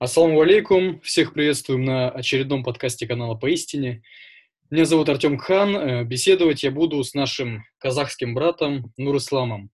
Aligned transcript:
Ассаламу 0.00 0.40
алейкум, 0.40 1.00
всех 1.00 1.32
приветствуем 1.34 1.84
на 1.84 2.08
очередном 2.08 2.62
подкасте 2.62 3.04
канала 3.08 3.34
«Поистине». 3.34 4.04
Меня 4.70 4.84
зовут 4.84 5.08
Артем 5.08 5.38
Хан, 5.38 5.76
э, 5.76 6.04
беседовать 6.04 6.62
я 6.62 6.70
буду 6.70 7.02
с 7.02 7.14
нашим 7.14 7.64
казахским 7.78 8.32
братом 8.32 8.92
Нур 8.96 9.16
Исламом. 9.16 9.70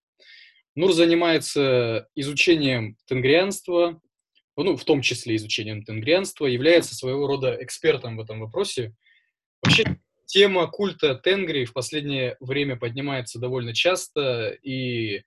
Нур 0.75 0.95
занимается 0.95 2.09
изучением 2.15 2.97
тенгрианства, 3.05 4.01
ну, 4.57 4.79
в 4.79 4.85
том 4.85 5.03
числе 5.03 5.37
изучением 5.37 5.83
тенгрианства, 5.83 6.47
является 6.47 6.95
своего 6.95 7.27
рода 7.27 7.59
экспертом 7.61 8.17
в 8.17 8.23
этом 8.23 8.41
вопросе. 8.41 8.95
Вообще, 9.63 9.99
тема 10.25 10.69
культа 10.69 11.17
тенгри 11.17 11.67
в 11.67 11.75
последнее 11.75 12.39
время 12.41 12.77
поднимается 12.77 13.39
довольно 13.39 13.75
часто, 13.75 14.57
и, 14.63 15.23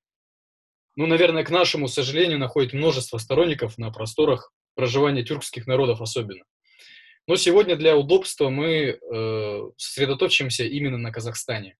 ну, 0.96 1.06
наверное, 1.06 1.44
к 1.44 1.52
нашему 1.52 1.88
сожалению, 1.88 2.40
находит 2.40 2.74
множество 2.74 3.20
сторонников 3.20 3.78
на 3.78 3.92
просторах 3.92 4.52
проживания 4.78 5.24
тюркских 5.24 5.68
народов 5.68 6.00
особенно. 6.00 6.46
Но 7.28 7.36
сегодня 7.36 7.76
для 7.76 7.98
удобства 7.98 8.50
мы 8.50 8.98
э, 8.98 9.62
сосредоточимся 9.76 10.64
именно 10.64 10.98
на 10.98 11.12
Казахстане. 11.12 11.76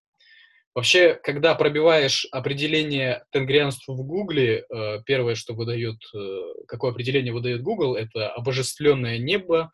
Вообще, 0.76 1.16
когда 1.16 1.56
пробиваешь 1.56 2.28
определение 2.32 3.24
тенгрианства 3.32 3.94
в 3.94 4.04
Гугле, 4.04 4.66
э, 4.70 5.00
первое, 5.06 5.36
что 5.36 5.54
выдает, 5.54 5.98
э, 6.14 6.40
какое 6.68 6.92
определение 6.92 7.32
выдает 7.32 7.62
Google, 7.62 7.96
это 7.96 8.30
обожествленное 8.30 9.18
небо, 9.20 9.72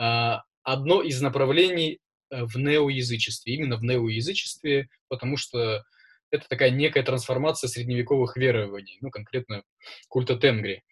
э, 0.00 0.34
одно 0.64 1.02
из 1.02 1.22
направлений 1.22 2.00
э, 2.30 2.44
в 2.44 2.56
неоязычестве, 2.56 3.54
именно 3.54 3.76
в 3.76 3.84
неоязычестве, 3.84 4.88
потому 5.08 5.36
что 5.36 5.84
это 6.32 6.48
такая 6.48 6.70
некая 6.70 7.02
трансформация 7.02 7.68
средневековых 7.68 8.36
верований, 8.36 8.98
ну, 9.02 9.10
конкретно 9.10 9.62
культа 10.08 10.34
Тенгри. 10.36 10.82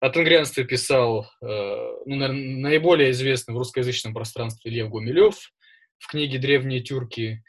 О 0.00 0.08
тенгрианстве 0.08 0.64
писал 0.64 1.30
э, 1.42 1.46
ну, 1.46 2.16
наиболее 2.16 3.10
известный 3.10 3.54
в 3.54 3.58
русскоязычном 3.58 4.14
пространстве 4.14 4.70
Лев 4.70 4.88
Гумилев 4.88 5.52
в 5.98 6.06
книге 6.08 6.38
«Древние 6.38 6.80
тюрки». 6.80 7.44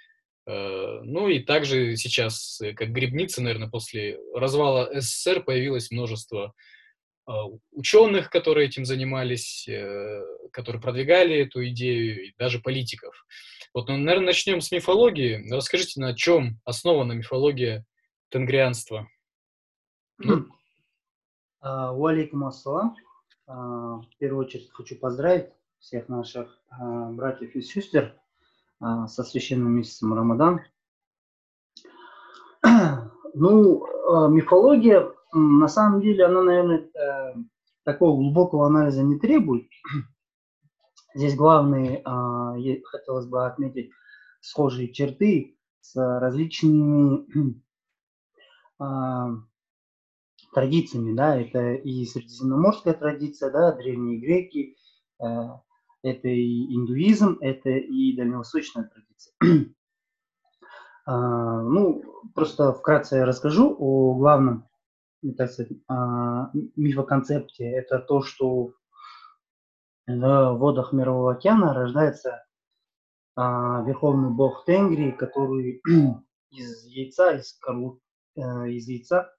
Э, 0.46 1.00
ну 1.02 1.30
и 1.30 1.40
также 1.40 1.96
сейчас, 1.96 2.60
э, 2.60 2.74
как 2.74 2.90
грибница, 2.92 3.42
наверное, 3.42 3.70
после 3.70 4.20
развала 4.36 4.90
СССР 4.94 5.44
появилось 5.44 5.92
множество 5.92 6.54
ученых, 7.72 8.30
которые 8.30 8.68
этим 8.68 8.84
занимались, 8.84 9.70
которые 10.52 10.82
продвигали 10.82 11.38
эту 11.38 11.66
идею, 11.68 12.26
и 12.26 12.34
даже 12.38 12.60
политиков. 12.60 13.26
Вот, 13.74 13.88
ну, 13.88 13.96
наверное, 13.96 14.28
начнем 14.28 14.60
с 14.60 14.72
мифологии. 14.72 15.48
Расскажите, 15.50 16.02
на 16.02 16.14
чем 16.14 16.60
основана 16.66 17.14
мифология 17.14 17.86
тенгрианства? 18.32 19.08
Ну, 20.18 20.48
Уалейкум 21.62 22.46
ассалам. 22.46 22.96
А, 23.52 23.98
в 23.98 24.18
первую 24.18 24.46
очередь 24.46 24.72
хочу 24.72 24.96
поздравить 24.96 25.50
всех 25.80 26.08
наших 26.08 26.58
а, 26.70 27.10
братьев 27.12 27.54
и 27.56 27.62
сестер 27.62 28.16
а, 28.80 29.08
со 29.08 29.24
священным 29.24 29.74
месяцем 29.74 30.14
Рамадан. 30.14 30.62
Ну, 33.34 33.88
мифология, 34.28 35.10
на 35.32 35.70
самом 35.70 36.02
деле, 36.02 36.26
она, 36.26 36.44
наверное, 36.44 36.80
э, 36.80 37.34
такого 37.86 38.18
глубокого 38.18 38.68
анализа 38.68 39.04
не 39.04 39.18
требует. 39.18 39.70
Здесь 41.16 41.38
главные, 41.38 42.04
хотелось 42.84 43.28
бы 43.28 43.46
отметить, 43.46 43.92
схожие 44.42 44.92
черты 44.92 45.58
с 45.80 45.96
различными 45.96 47.26
традициями, 50.54 51.16
да, 51.16 51.40
это 51.40 51.74
и 51.74 52.06
средиземноморская 52.06 52.94
традиция, 52.94 53.52
да, 53.52 53.72
древние 53.72 54.20
греки, 54.20 54.76
э, 55.22 55.26
это 56.04 56.28
и 56.28 56.76
индуизм, 56.76 57.38
это 57.42 57.70
и 57.70 58.16
дальневосточная 58.16 58.90
традиция. 58.90 59.34
а, 61.06 61.62
ну, 61.62 62.04
просто 62.34 62.74
вкратце 62.74 63.18
я 63.18 63.26
расскажу 63.26 63.76
о 63.78 64.16
главном, 64.16 64.68
так 65.38 65.52
сказать, 65.52 65.72
а, 65.88 66.52
мифоконцепте. 66.76 67.70
Это 67.70 68.00
то, 68.00 68.24
что 68.24 68.74
в 70.08 70.54
водах 70.58 70.92
Мирового 70.92 71.34
океана 71.34 71.74
рождается 71.74 72.44
а, 73.36 73.84
верховный 73.84 74.32
бог 74.32 74.66
Тенгри, 74.66 75.12
который 75.12 75.82
из 76.50 76.86
яйца, 76.86 77.36
из, 77.36 77.54
корлу, 77.54 78.02
э, 78.36 78.42
из 78.70 78.88
яйца 78.88 79.32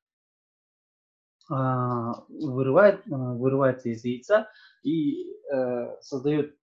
вырывает, 1.48 3.02
а, 3.10 3.34
вырывается 3.34 3.88
из 3.88 4.04
яйца 4.04 4.48
и 4.82 5.26
э, 5.52 5.96
создает 6.00 6.56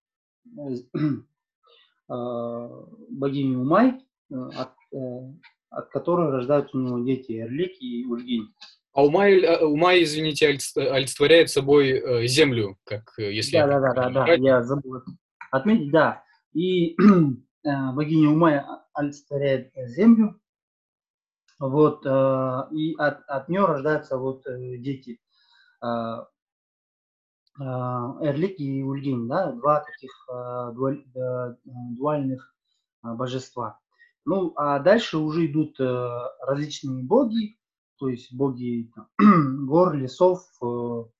э, 0.57 0.75
а, 2.09 2.85
богиню 3.09 3.61
Умай, 3.61 4.01
э, 4.31 4.35
от, 4.35 4.71
от 5.69 5.89
которой 5.89 6.31
рождаются 6.31 6.77
у 6.77 6.81
него 6.81 6.99
дети 6.99 7.33
Эрлик 7.33 7.81
и 7.81 8.05
Ульгинь. 8.05 8.53
А 8.93 9.05
Умай, 9.05 9.39
Умай 9.63 10.03
извините, 10.03 10.47
олицетворяет 10.47 11.49
собой 11.49 12.27
землю, 12.27 12.77
как 12.83 13.13
если... 13.17 13.57
Да, 13.57 13.67
да, 13.67 13.79
да, 13.79 14.09
да, 14.09 14.25
да, 14.25 14.33
я 14.33 14.63
забыл 14.63 15.01
отметить, 15.51 15.91
да. 15.91 16.23
И 16.53 16.97
богиня 17.63 18.29
Умай 18.29 18.63
олицетворяет 18.93 19.71
землю, 19.75 20.39
вот, 21.59 22.05
э, 22.05 22.67
и 22.71 22.95
от, 22.95 23.21
от 23.27 23.49
нее 23.49 23.65
рождаются 23.65 24.17
вот 24.17 24.47
э, 24.47 24.77
дети. 24.77 25.19
Э, 25.83 26.25
Эрлик 27.61 28.57
и 28.57 28.81
Ульгин, 28.83 29.27
да, 29.27 29.51
два 29.51 29.81
таких 29.81 30.11
дуаль, 30.29 31.03
дуальных 31.65 32.55
божества. 33.01 33.79
Ну, 34.23 34.53
а 34.55 34.79
дальше 34.79 35.17
уже 35.17 35.45
идут 35.45 35.77
различные 35.77 37.03
боги, 37.03 37.59
то 37.97 38.07
есть 38.07 38.33
боги 38.33 38.89
там, 38.95 39.09
гор, 39.67 39.93
лесов, 39.95 40.47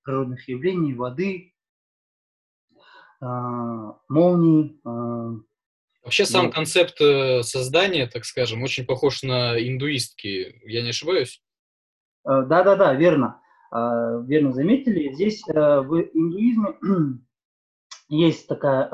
природных 0.02 0.48
явлений, 0.48 0.94
воды, 0.94 1.52
молний, 3.20 4.80
Вообще 6.02 6.24
сам 6.24 6.46
ну, 6.46 6.52
концепт 6.52 6.98
э, 7.00 7.42
создания, 7.42 8.06
так 8.06 8.24
скажем, 8.24 8.62
очень 8.62 8.86
похож 8.86 9.22
на 9.22 9.58
индуистки. 9.60 10.58
Я 10.64 10.82
не 10.82 10.90
ошибаюсь? 10.90 11.42
Э, 12.26 12.42
да-да-да, 12.42 12.94
верно. 12.94 13.42
Э, 13.70 14.22
верно 14.26 14.52
заметили. 14.52 15.12
Здесь 15.12 15.44
в 15.46 16.08
индуизме 16.14 16.78
есть 18.08 18.48
такая, 18.48 18.88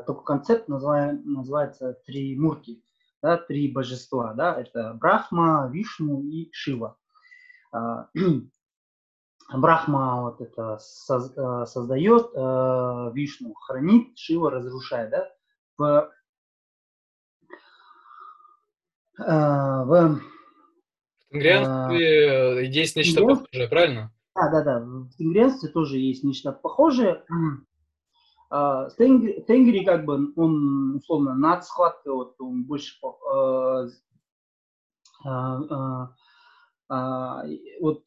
такой 0.00 0.24
концепт, 0.24 0.68
называется 0.68 1.94
три 2.04 2.38
мурки, 2.38 2.82
да, 3.22 3.38
три 3.38 3.72
божества. 3.72 4.34
Да, 4.34 4.60
это 4.60 4.92
Брахма, 5.00 5.70
Вишну 5.72 6.22
и 6.22 6.50
Шива. 6.52 6.98
Брахма 9.52 10.22
вот 10.22 10.42
это 10.42 10.76
создает, 10.78 12.32
Вишну 13.14 13.54
хранит, 13.54 14.18
Шива 14.18 14.50
разрушает. 14.50 15.10
Да? 15.10 15.28
В 15.78 16.10
а, 19.20 19.84
в 19.84 20.20
тенгрианстве 21.30 22.30
а, 22.30 22.60
есть 22.60 22.96
нечто 22.96 23.20
тенгриан... 23.20 23.38
похожее, 23.38 23.68
правильно? 23.68 24.12
Да, 24.34 24.50
да, 24.50 24.64
да. 24.64 24.80
В 24.80 25.10
тенгрианстве 25.16 25.68
тоже 25.68 25.98
есть 25.98 26.24
нечто 26.24 26.52
похожее. 26.52 27.24
А, 28.50 28.90
тенгри, 28.90 29.44
тенгри, 29.46 29.84
как 29.84 30.04
бы, 30.04 30.32
он, 30.36 30.96
условно, 30.96 31.34
над 31.34 31.64
схваткой, 31.64 32.12
вот, 32.12 32.34
он 32.40 32.64
больше 32.64 32.98
вот 37.80 38.02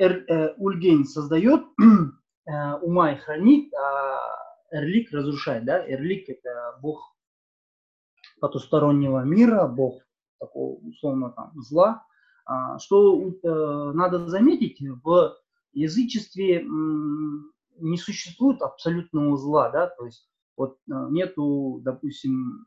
Эр, 0.00 0.24
э, 0.28 0.54
Ульгейн 0.56 1.04
создает, 1.04 1.62
э, 2.46 2.74
Умай 2.80 3.18
хранит, 3.18 3.70
а 3.74 4.18
Эрлик 4.70 5.12
разрушает, 5.12 5.66
да? 5.66 5.78
Эрлик 5.86 6.30
это 6.30 6.78
бог 6.80 7.14
потустороннего 8.40 9.22
мира, 9.24 9.66
бог 9.66 10.00
такого 10.40 10.78
условно 10.80 11.30
там 11.30 11.52
зла. 11.60 12.04
А, 12.46 12.78
что 12.78 13.20
э, 13.20 13.92
надо 13.94 14.26
заметить, 14.28 14.80
в 15.04 15.36
язычестве 15.72 16.64
не 16.64 17.96
существует 17.96 18.60
абсолютного 18.62 19.36
зла, 19.36 19.70
да, 19.70 19.86
то 19.86 20.04
есть 20.06 20.28
вот 20.56 20.78
э, 20.90 20.92
нету, 21.10 21.80
допустим, 21.84 22.66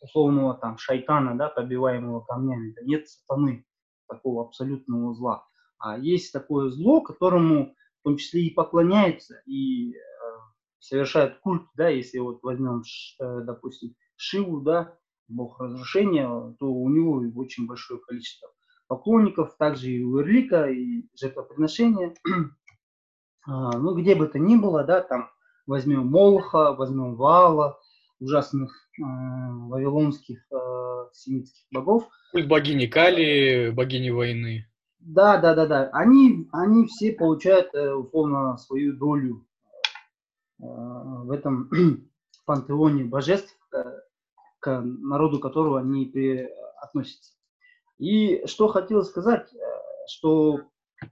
условного 0.00 0.54
там 0.54 0.78
шайтана, 0.78 1.36
да, 1.36 1.48
побиваемого 1.48 2.20
камнями, 2.20 2.74
нет 2.82 3.08
сатаны, 3.08 3.66
такого 4.08 4.44
абсолютного 4.44 5.14
зла. 5.14 5.46
А 5.78 5.98
есть 5.98 6.32
такое 6.32 6.70
зло, 6.70 7.00
которому 7.00 7.74
в 8.00 8.02
том 8.02 8.16
числе 8.16 8.46
и 8.46 8.54
поклоняется, 8.54 9.42
и 9.46 9.92
э, 9.92 9.98
совершает 10.78 11.38
культ, 11.40 11.66
да, 11.74 11.88
если 11.88 12.18
вот 12.18 12.42
возьмем, 12.42 12.82
э, 13.20 13.40
допустим, 13.42 13.94
Шиву, 14.16 14.60
да, 14.60 14.98
бог 15.30 15.60
разрушения, 15.60 16.26
то 16.58 16.66
у 16.66 16.88
него 16.88 17.22
очень 17.36 17.66
большое 17.66 18.00
количество 18.00 18.48
поклонников, 18.86 19.56
также 19.56 19.90
и 19.90 20.02
у 20.02 20.20
Эрлика, 20.20 20.66
и 20.66 21.04
жертвоприношения. 21.14 22.14
А, 23.46 23.78
ну, 23.78 23.94
где 23.94 24.14
бы 24.14 24.26
то 24.26 24.38
ни 24.38 24.54
было, 24.54 24.84
да, 24.84 25.00
там 25.00 25.30
возьмем 25.66 26.06
Молоха, 26.08 26.74
возьмем 26.74 27.16
Вала, 27.16 27.80
ужасных 28.20 28.70
э, 28.98 29.02
вавилонских 29.02 30.46
э, 30.52 31.06
семитских 31.12 31.64
богов. 31.70 32.06
Культ 32.32 32.46
богини 32.48 32.86
Кали, 32.86 33.70
богини 33.70 34.10
войны. 34.10 34.66
Да, 34.98 35.38
да, 35.38 35.54
да, 35.54 35.66
да. 35.66 35.90
Они, 35.92 36.48
они 36.52 36.86
все 36.86 37.12
получают 37.12 37.74
э, 37.74 37.94
условно 37.94 38.58
свою 38.58 38.92
долю 38.92 39.46
э, 40.60 40.64
в 40.64 41.30
этом 41.30 41.70
пантеоне 42.44 43.04
божеств, 43.04 43.56
э, 43.72 43.82
к 44.60 44.80
народу 44.82 45.40
которого 45.40 45.80
они 45.80 46.10
относятся. 46.80 47.34
И 47.98 48.46
что 48.46 48.68
хотел 48.68 49.04
сказать, 49.04 49.52
э, 49.52 49.58
что 50.08 50.60
э, 51.02 51.06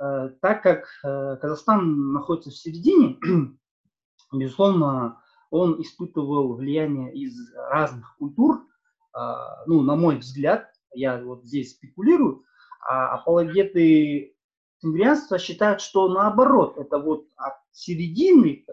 э, 0.00 0.28
так 0.40 0.62
как 0.62 0.86
э, 1.02 1.36
Казахстан 1.40 2.12
находится 2.12 2.50
в 2.50 2.56
середине, 2.56 3.18
безусловно, 4.32 5.22
он 5.50 5.80
испытывал 5.80 6.54
влияние 6.54 7.14
из 7.14 7.34
разных 7.56 8.16
культур, 8.18 8.64
а, 9.12 9.64
ну, 9.66 9.82
на 9.82 9.96
мой 9.96 10.18
взгляд, 10.18 10.70
я 10.94 11.20
вот 11.20 11.44
здесь 11.44 11.72
спекулирую, 11.72 12.44
а 12.86 13.14
апологеты 13.14 14.36
тенгрианства 14.80 15.40
считают, 15.40 15.80
что 15.80 16.08
наоборот, 16.08 16.78
это 16.78 17.00
вот 17.00 17.26
от 17.36 17.54
середины 17.72 18.64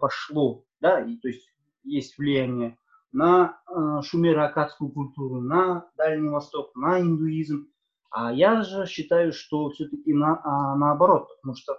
пошло, 0.00 0.64
да, 0.80 0.98
и, 1.00 1.16
то 1.18 1.28
есть 1.28 1.48
есть 1.84 2.18
влияние 2.18 2.76
на 3.12 3.60
э, 3.68 4.02
шумеро-акадскую 4.02 4.90
культуру, 4.90 5.40
на 5.40 5.90
Дальний 5.96 6.28
Восток, 6.28 6.74
на 6.76 7.00
индуизм. 7.00 7.68
А 8.10 8.32
я 8.32 8.62
же 8.62 8.86
считаю, 8.86 9.32
что 9.32 9.70
все-таки 9.70 10.12
на, 10.12 10.40
а, 10.42 10.76
наоборот, 10.76 11.28
потому 11.40 11.56
что 11.56 11.78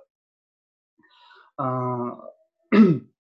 а, 1.58 2.18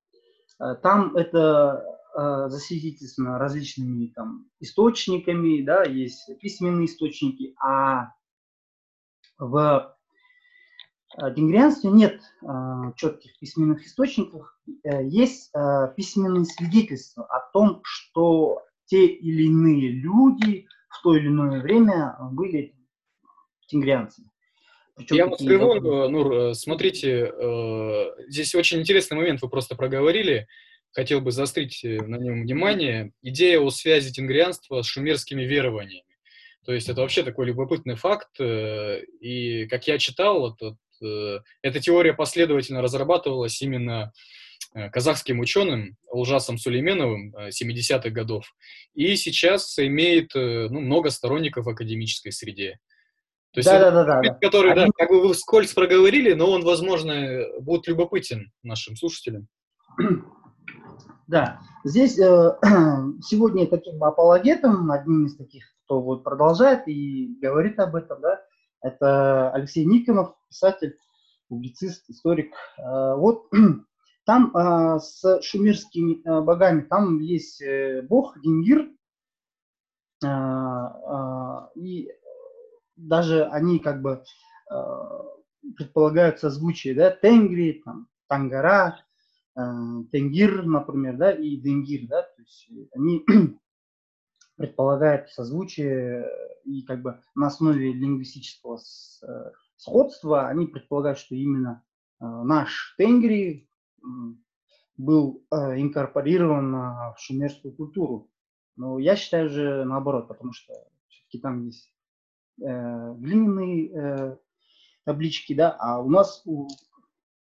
Э, 0.61 0.75
там 0.75 1.15
это 1.15 1.83
э, 2.15 2.49
засвидетельствовано 2.49 3.39
различными 3.39 4.07
там 4.07 4.45
источниками, 4.59 5.63
да, 5.63 5.83
есть 5.83 6.29
письменные 6.39 6.85
источники, 6.85 7.55
а 7.59 8.13
в 9.39 9.97
Денгрианстве 11.17 11.89
нет 11.89 12.21
четких 12.95 13.37
письменных 13.39 13.85
источников, 13.85 14.57
есть 14.83 15.51
письменные 15.97 16.45
свидетельства 16.45 17.25
о 17.25 17.51
том, 17.51 17.81
что 17.83 18.63
те 18.85 19.05
или 19.05 19.43
иные 19.43 19.89
люди 19.89 20.67
в 20.89 21.01
то 21.03 21.15
или 21.15 21.27
иное 21.27 21.61
время 21.61 22.15
были 22.31 22.75
тенгрианцами. 23.67 24.31
Причем 24.95 25.15
Я 25.15 25.27
прерву, 25.27 25.75
э, 25.75 26.09
Нур, 26.09 26.33
э, 26.33 26.53
смотрите, 26.53 27.31
э, 27.33 28.05
здесь 28.27 28.53
очень 28.53 28.79
интересный 28.81 29.17
момент 29.17 29.41
вы 29.41 29.49
просто 29.49 29.75
проговорили, 29.75 30.47
хотел 30.91 31.21
бы 31.21 31.31
заострить 31.31 31.81
на 31.83 32.17
нем 32.17 32.41
внимание. 32.43 33.13
Идея 33.21 33.59
о 33.61 33.69
связи 33.69 34.11
тенгрианства 34.11 34.81
с 34.81 34.85
шумерскими 34.85 35.43
верованиями. 35.43 36.03
То 36.65 36.73
есть 36.73 36.89
это 36.89 37.01
вообще 37.01 37.23
такой 37.23 37.47
любопытный 37.47 37.95
факт, 37.95 38.39
и 38.39 39.65
как 39.67 39.87
я 39.87 39.97
читал, 39.97 40.53
этот, 40.53 40.75
эта 41.01 41.79
теория 41.79 42.13
последовательно 42.13 42.81
разрабатывалась 42.81 43.61
именно 43.61 44.11
казахским 44.91 45.39
ученым 45.39 45.97
Лжасом 46.13 46.57
Сулейменовым 46.57 47.35
70-х 47.35 48.09
годов, 48.09 48.45
и 48.93 49.15
сейчас 49.15 49.77
имеет 49.79 50.31
ну, 50.33 50.79
много 50.79 51.09
сторонников 51.09 51.65
в 51.65 51.69
академической 51.69 52.31
среде. 52.31 52.79
То 53.53 53.59
есть 53.59 53.69
да, 53.69 53.79
да, 53.79 53.91
да, 53.91 54.03
да, 54.05 54.21
да. 54.21 54.33
который, 54.35 54.71
Они... 54.71 54.85
да, 54.85 54.87
как 54.95 55.09
бы 55.09 55.27
вы 55.27 55.33
вскользь 55.33 55.73
проговорили, 55.73 56.31
но 56.33 56.49
он, 56.49 56.63
возможно, 56.63 57.43
будет 57.59 57.87
любопытен 57.87 58.51
нашим 58.63 58.95
слушателям. 58.95 59.47
Да, 61.27 61.59
здесь 61.83 62.17
э, 62.17 62.57
сегодня 63.21 63.67
таким 63.67 64.01
апологетом, 64.03 64.89
одним 64.91 65.25
из 65.25 65.35
таких, 65.35 65.65
кто 65.85 66.01
вот 66.01 66.23
продолжает 66.23 66.87
и 66.87 67.37
говорит 67.41 67.77
об 67.79 67.95
этом, 67.95 68.21
да, 68.21 68.41
это 68.81 69.51
Алексей 69.51 69.85
Никонов, 69.85 70.35
писатель, 70.49 70.97
публицист, 71.47 72.09
историк. 72.09 72.53
Э, 72.77 73.15
вот 73.15 73.49
там 74.25 74.55
э, 74.55 74.99
с 74.99 75.41
шумерскими 75.41 76.21
э, 76.25 76.41
богами, 76.41 76.81
там 76.81 77.19
есть 77.19 77.61
бог 78.07 78.37
Генгир, 78.37 78.89
и 80.23 82.11
даже 82.95 83.45
они 83.45 83.79
как 83.79 84.03
бы 84.03 84.23
предполагают 85.75 86.39
созвучие, 86.39 86.93
да, 86.93 87.09
тенгри, 87.09 87.81
там, 87.83 88.07
тангара, 88.27 89.03
тенгир, 89.55 90.63
например, 90.63 91.17
да, 91.17 91.31
и 91.31 91.55
денгир, 91.57 92.07
да, 92.07 92.21
то 92.21 92.39
есть 92.39 92.69
они 92.93 93.25
предполагают 94.61 95.29
созвучие 95.31 96.29
и 96.65 96.83
как 96.83 97.01
бы 97.01 97.19
на 97.33 97.47
основе 97.47 97.91
лингвистического 97.91 98.79
э, 99.23 99.51
сходства 99.75 100.47
они 100.47 100.67
предполагают, 100.67 101.17
что 101.17 101.33
именно 101.33 101.83
э, 102.19 102.25
наш 102.25 102.93
тенгри 102.97 103.67
был 104.97 105.43
э, 105.49 105.81
инкорпорирован 105.81 106.71
в 106.71 107.15
шумерскую 107.17 107.75
культуру. 107.75 108.29
Но 108.75 108.99
я 108.99 109.15
считаю 109.15 109.49
же 109.49 109.83
наоборот, 109.83 110.27
потому 110.27 110.53
что 110.53 110.73
все-таки 111.07 111.39
там 111.39 111.65
есть 111.65 111.91
глиняные 112.57 114.37
таблички, 115.03 115.53
да, 115.55 115.75
а 115.79 115.99
у 115.99 116.09
нас 116.11 116.43
у, 116.45 116.67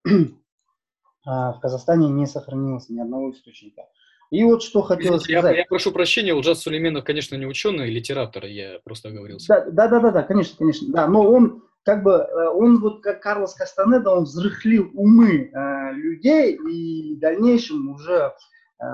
а, 1.25 1.53
в 1.53 1.59
Казахстане 1.59 2.09
не 2.09 2.25
сохранилось 2.25 2.87
ни 2.89 2.99
одного 2.99 3.31
источника. 3.31 3.83
И 4.29 4.43
вот 4.43 4.61
что 4.61 4.81
хотелось 4.81 5.23
Извините, 5.23 5.39
сказать. 5.39 5.55
Я, 5.55 5.61
я 5.61 5.65
прошу 5.67 5.91
прощения, 5.91 6.33
Улджас 6.33 6.59
Сулейменов, 6.59 7.03
конечно, 7.03 7.35
не 7.35 7.47
ученый, 7.47 7.85
а 7.85 7.87
литератор, 7.87 8.45
я 8.45 8.79
просто 8.83 9.09
оговорился. 9.09 9.47
Да, 9.47 9.71
да, 9.71 9.87
да, 9.87 9.99
да, 9.99 10.11
да, 10.11 10.23
конечно, 10.23 10.55
конечно, 10.57 10.87
да, 10.91 11.07
но 11.07 11.23
он 11.23 11.63
как 11.83 12.03
бы, 12.03 12.11
э, 12.11 12.47
он 12.49 12.79
вот 12.79 13.01
как 13.01 13.21
Карлос 13.21 13.55
Кастанеда, 13.55 14.11
он 14.11 14.25
взрыхлил 14.25 14.91
умы 14.93 15.51
э, 15.51 15.93
людей 15.93 16.55
и 16.55 17.15
в 17.15 17.19
дальнейшем 17.19 17.89
уже 17.89 18.33
э, 18.79 18.85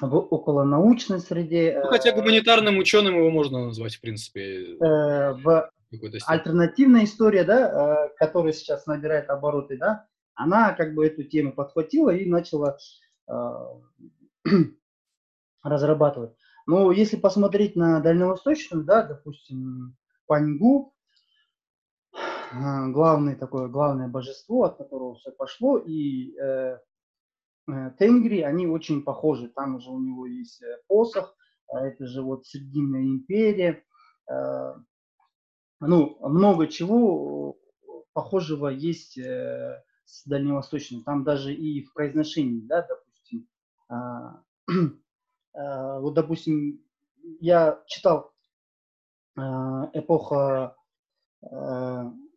в 0.00 0.16
околонаучной 0.16 1.20
среде. 1.20 1.80
Ну, 1.82 1.90
хотя 1.90 2.12
гуманитарным 2.12 2.78
ученым 2.78 3.16
его 3.16 3.30
можно 3.30 3.66
назвать, 3.66 3.96
в 3.96 4.00
принципе. 4.00 4.76
Э, 4.76 5.32
в 5.32 5.70
альтернативная 6.26 7.04
история, 7.04 7.42
да, 7.42 8.06
э, 8.06 8.08
которая 8.18 8.52
сейчас 8.52 8.86
набирает 8.86 9.28
обороты, 9.30 9.76
да, 9.76 10.06
она 10.42 10.72
как 10.74 10.94
бы 10.94 11.06
эту 11.06 11.24
тему 11.24 11.52
подхватила 11.52 12.10
и 12.10 12.28
начала 12.28 12.78
э, 13.28 13.32
разрабатывать. 15.62 16.34
Но 16.66 16.92
если 16.92 17.16
посмотреть 17.16 17.76
на 17.76 18.00
дальневосточную, 18.00 18.84
да, 18.84 19.02
допустим, 19.02 19.96
Паньгу, 20.26 20.94
главное 22.52 23.36
такое, 23.36 23.68
главное 23.68 24.08
божество, 24.08 24.64
от 24.64 24.76
которого 24.76 25.16
все 25.16 25.32
пошло, 25.32 25.78
и 25.78 26.36
э, 26.38 26.78
Э, 27.70 27.90
тенгри, 27.98 28.40
они 28.40 28.66
очень 28.66 29.02
похожи. 29.02 29.48
Там 29.48 29.76
уже 29.76 29.90
у 29.90 30.00
него 30.00 30.26
есть 30.26 30.62
э, 30.62 30.78
посох, 30.86 31.36
а 31.68 31.86
это 31.86 32.06
же 32.06 32.22
вот 32.22 32.46
Срединная 32.46 33.02
империя. 33.02 33.84
Э, 34.30 34.74
ну, 35.80 36.16
много 36.20 36.66
чего 36.66 37.58
похожего 38.12 38.68
есть 38.68 39.18
с 40.10 40.26
дальневосточным. 40.26 41.02
Там 41.04 41.24
даже 41.24 41.54
и 41.54 41.82
в 41.82 41.92
произношении, 41.92 42.60
да, 42.60 42.86
допустим. 42.86 43.48
А, 43.88 44.42
вот, 46.00 46.14
допустим, 46.14 46.82
я 47.40 47.82
читал 47.86 48.32
эпоха 49.92 50.76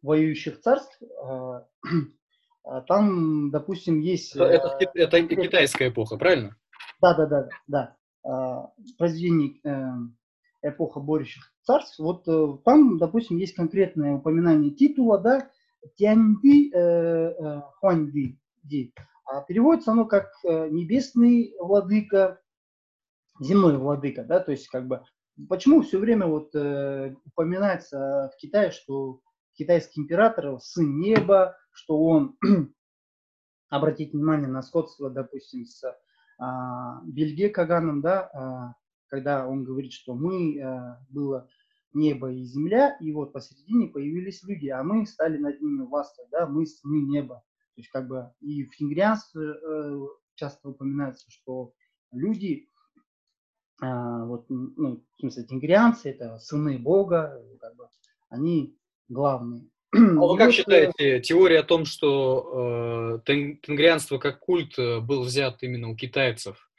воюющих 0.01 0.61
царств, 0.61 1.01
а 2.63 2.81
там, 2.81 3.51
допустим, 3.51 3.99
есть... 3.99 4.35
Это, 4.35 4.77
это, 4.79 5.17
это 5.17 5.35
китайская 5.35 5.89
эпоха, 5.89 6.17
правильно? 6.17 6.55
Да, 7.01 7.13
да, 7.15 7.25
да, 7.25 7.49
да. 7.67 7.97
А, 8.23 8.71
произведение 8.97 9.59
э, 9.65 10.69
эпоха 10.69 10.99
борющих 10.99 11.53
царств. 11.63 11.99
Вот 11.99 12.27
э, 12.27 12.57
там, 12.63 12.97
допустим, 12.97 13.37
есть 13.37 13.55
конкретное 13.55 14.13
упоминание 14.13 14.71
титула, 14.71 15.19
да, 15.19 15.49
Тяньби 15.95 16.71
э, 16.73 17.61
Хуаньби. 17.79 18.39
А 19.25 19.41
переводится 19.41 19.91
оно 19.91 20.05
как 20.05 20.31
небесный 20.43 21.55
владыка, 21.59 22.41
земной 23.39 23.77
владыка, 23.77 24.23
да, 24.23 24.39
то 24.39 24.51
есть 24.51 24.67
как 24.67 24.87
бы 24.87 25.03
почему 25.49 25.81
все 25.81 25.97
время 25.97 26.27
вот 26.27 26.53
э, 26.55 27.15
упоминается 27.25 28.31
в 28.33 28.37
Китае, 28.37 28.71
что 28.71 29.21
китайский 29.53 30.01
император 30.01 30.59
сын 30.59 30.99
неба, 30.99 31.57
что 31.71 32.01
он, 32.03 32.37
обратить 33.69 34.13
внимание 34.13 34.47
на 34.47 34.61
сходство, 34.61 35.09
допустим, 35.09 35.65
с 35.65 35.83
а, 36.39 37.01
Бельге 37.05 37.49
Каганом, 37.49 38.01
да, 38.01 38.29
а, 38.33 38.75
когда 39.07 39.47
он 39.47 39.63
говорит, 39.63 39.93
что 39.93 40.15
мы, 40.15 40.59
а, 40.61 40.99
было 41.09 41.47
небо 41.93 42.31
и 42.31 42.43
земля, 42.43 42.97
и 42.99 43.11
вот 43.11 43.33
посередине 43.33 43.87
появились 43.87 44.43
люди, 44.43 44.67
а 44.67 44.83
мы 44.83 45.05
стали 45.05 45.37
над 45.37 45.61
ними 45.61 45.85
властвовать, 45.85 46.31
да, 46.31 46.47
мы, 46.47 46.65
мы 46.83 47.01
небо. 47.01 47.43
То 47.75 47.81
есть 47.81 47.89
как 47.89 48.07
бы 48.07 48.31
и 48.39 48.65
в 48.65 48.73
хингрианстве 48.73 49.53
э, 49.53 49.99
часто 50.35 50.69
упоминается, 50.69 51.29
что 51.31 51.73
люди, 52.11 52.69
э, 53.81 54.25
вот, 54.25 54.45
ну, 54.49 55.03
в 55.15 55.19
смысле, 55.19 55.43
тенгрианцы, 55.43 56.09
это 56.09 56.37
сыны 56.37 56.77
Бога, 56.77 57.41
как 57.59 57.75
бы, 57.75 57.87
они 58.29 58.77
главные. 59.09 59.69
А 59.93 59.97
вы 59.97 60.37
как 60.37 60.47
вот, 60.47 60.55
считаете, 60.55 61.19
теория 61.21 61.59
о 61.59 61.63
том, 61.63 61.85
что 61.85 63.21
э, 63.25 63.55
тенгрианство 63.61 64.17
как 64.17 64.39
культ 64.39 64.77
э, 64.77 64.99
был 64.99 65.23
взят 65.23 65.61
именно 65.61 65.89
у 65.89 65.95
китайцев, 65.95 66.69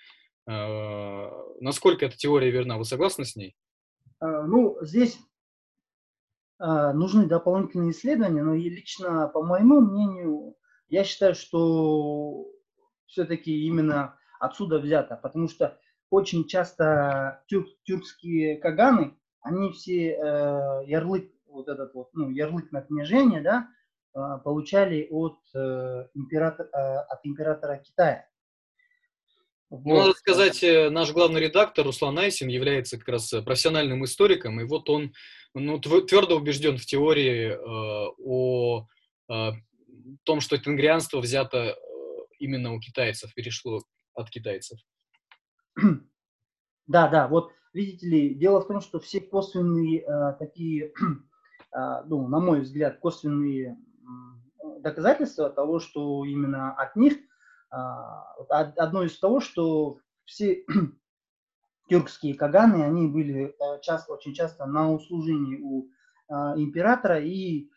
э, 0.49 1.31
насколько 1.61 2.07
эта 2.07 2.17
теория 2.17 2.51
верна? 2.51 2.77
Вы 2.77 2.85
согласны 2.85 3.25
с 3.25 3.37
ней? 3.37 3.57
Э, 4.25 4.43
ну, 4.47 4.79
здесь 4.81 5.19
э, 6.59 6.93
нужны 6.93 7.27
дополнительные 7.27 7.91
исследования, 7.91 8.43
но 8.43 8.55
и 8.55 8.71
лично, 8.71 9.29
по 9.29 9.43
моему 9.43 9.81
мнению, 9.81 10.57
я 10.89 11.05
считаю, 11.05 11.35
что 11.35 12.47
все-таки 13.07 13.67
именно 13.67 14.19
отсюда 14.41 14.79
взято, 14.79 15.17
потому 15.23 15.49
что 15.49 15.79
очень 16.09 16.47
часто 16.47 17.43
тюрк, 17.49 17.69
тюркские 17.85 18.57
каганы, 18.57 19.19
они 19.43 19.73
все 19.73 20.13
э, 20.13 20.85
ярлык, 20.87 21.31
вот 21.47 21.69
этот 21.69 21.93
вот, 21.95 22.09
ну, 22.15 22.31
ярлык 22.31 22.73
на 22.73 22.81
княжение, 22.81 23.43
да, 23.43 23.69
э, 24.15 24.39
получали 24.43 25.07
от, 25.11 25.39
э, 25.55 26.09
император, 26.15 26.67
э, 26.73 26.79
от 26.79 27.21
императора 27.25 27.77
Китая. 27.77 28.27
Ну, 29.85 29.95
вот. 29.95 29.99
Надо 29.99 30.13
сказать, 30.15 30.63
э, 30.63 30.91
наш 30.91 31.13
главный 31.13 31.41
редактор 31.41 31.85
Руслан 31.87 32.19
Айсин 32.19 32.49
является 32.49 32.99
как 32.99 33.09
раз 33.09 33.31
профессиональным 33.45 34.05
историком, 34.05 34.61
и 34.61 34.65
вот 34.65 34.89
он 34.89 35.13
ну, 35.55 35.79
твердо 35.79 36.37
убежден 36.37 36.79
в 36.79 36.85
теории 36.85 37.51
э, 37.51 37.57
о 38.19 38.87
э, 39.31 39.51
том, 40.25 40.41
что 40.41 40.59
тенгрианство 40.59 41.21
взято 41.21 41.59
э, 41.59 41.75
именно 42.39 42.75
у 42.75 42.81
китайцев, 42.81 43.33
перешло 43.35 43.83
от 44.15 44.31
китайцев. 44.31 44.79
Да, 46.87 47.09
да, 47.09 47.29
вот 47.29 47.51
видите 47.73 48.07
ли, 48.07 48.35
дело 48.35 48.61
в 48.61 48.67
том, 48.67 48.83
что 48.83 49.01
все 49.01 49.19
косвенные 49.19 50.03
э, 50.03 50.35
такие, 50.39 50.93
э, 51.73 52.03
ну, 52.07 52.29
на 52.29 52.41
мой 52.41 52.61
взгляд, 52.61 52.99
косвенные 53.01 53.73
э, 53.73 54.81
доказательства 54.81 55.49
того, 55.49 55.81
что 55.81 56.27
именно 56.27 56.75
от 56.75 56.95
них, 56.95 57.15
э, 57.15 57.19
одно 58.49 59.03
из 59.03 59.19
того, 59.19 59.41
что 59.41 59.99
все 60.25 60.65
тюркские 61.89 62.35
каганы, 62.35 62.83
они 62.83 63.09
были 63.09 63.47
э, 63.47 63.81
часто, 63.83 64.15
очень 64.15 64.35
часто 64.35 64.67
на 64.67 64.93
услужении 64.93 65.61
у 65.61 65.89
э, 66.29 66.35
императора, 66.57 67.21
и 67.21 67.69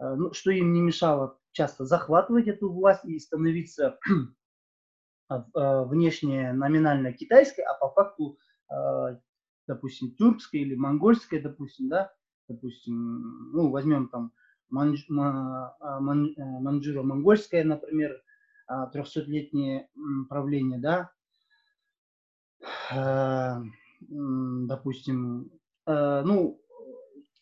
э, 0.00 0.14
ну, 0.14 0.32
что 0.32 0.50
им 0.50 0.72
не 0.72 0.80
мешало 0.80 1.38
часто 1.52 1.84
захватывать 1.84 2.46
эту 2.46 2.72
власть 2.72 3.04
и 3.04 3.18
становиться 3.18 3.98
а, 5.28 5.84
внешне 5.84 6.52
номинально 6.52 7.12
китайской, 7.12 7.62
а 7.62 7.74
по 7.74 7.90
факту, 7.90 8.38
а, 8.68 9.18
допустим, 9.66 10.14
тюркской 10.14 10.60
или 10.60 10.76
монгольской, 10.76 11.40
допустим, 11.40 11.88
да, 11.88 12.12
допустим, 12.48 13.50
ну, 13.52 13.70
возьмем 13.70 14.08
там 14.08 14.32
манж, 14.70 15.06
а, 15.10 16.00
ман, 16.00 16.34
э, 16.36 16.42
манжуро-монгольское, 16.60 17.64
например, 17.64 18.22
300-летнее 18.70 19.88
правление, 20.28 20.78
да, 20.78 21.10
допустим, 24.00 25.50
ну, 25.86 26.60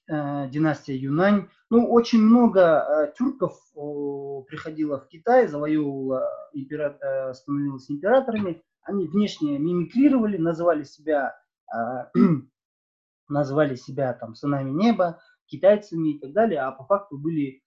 э, 0.09 0.49
династия 0.49 0.97
Юнань. 0.97 1.49
Ну, 1.71 1.91
очень 1.91 2.21
много 2.21 2.61
э, 2.61 3.13
тюрков 3.17 3.59
э, 3.75 4.47
приходило 4.49 5.01
в 5.01 5.09
Китай, 5.09 5.49
завоевывало, 5.49 6.29
э, 6.55 7.33
становилось 7.35 7.91
императорами. 7.91 8.63
Они 8.83 9.09
внешне 9.09 9.59
мимикрировали, 9.59 10.37
называли 10.37 10.85
себя, 10.85 11.37
э, 11.75 11.79
называли 13.29 13.75
себя 13.75 14.13
там 14.13 14.35
сынами 14.35 14.71
неба, 14.71 15.21
китайцами 15.47 16.11
и 16.11 16.19
так 16.19 16.33
далее, 16.33 16.61
а 16.61 16.73
по 16.73 16.85
факту 16.85 17.19
были 17.19 17.57
э, 17.57 17.61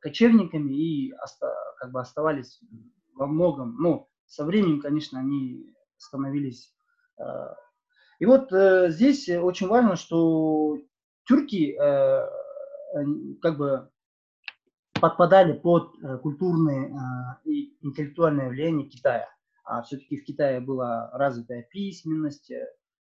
кочевниками 0.00 0.72
и 0.72 1.12
оста... 1.12 1.52
как 1.78 1.92
бы 1.92 2.00
оставались 2.00 2.60
во 3.14 3.26
многом. 3.26 3.76
Ну, 3.78 4.08
со 4.26 4.44
временем, 4.44 4.80
конечно, 4.80 5.18
они 5.18 5.74
становились 5.96 6.74
э, 7.18 7.24
и 8.18 8.26
вот 8.26 8.52
э, 8.52 8.90
здесь 8.90 9.28
очень 9.28 9.68
важно, 9.68 9.96
что 9.96 10.78
тюрки 11.24 11.76
э, 11.78 12.28
как 13.40 13.58
бы 13.58 13.90
подпадали 15.00 15.52
под 15.52 15.94
культурное 16.22 16.88
э, 16.88 17.48
и 17.48 17.76
интеллектуальное 17.86 18.48
влияние 18.48 18.88
Китая. 18.88 19.28
А 19.64 19.82
все-таки 19.82 20.16
в 20.16 20.24
Китае 20.24 20.60
была 20.60 21.10
развитая 21.12 21.62
письменность, 21.62 22.50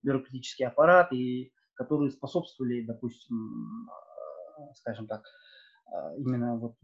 бюрократический 0.04 0.66
аппарат, 0.66 1.14
и 1.14 1.54
которые 1.76 2.12
способствовали, 2.12 2.82
допустим, 2.82 3.90
скажем 4.76 5.08
так, 5.08 5.24
именно 6.18 6.58
вот, 6.58 6.76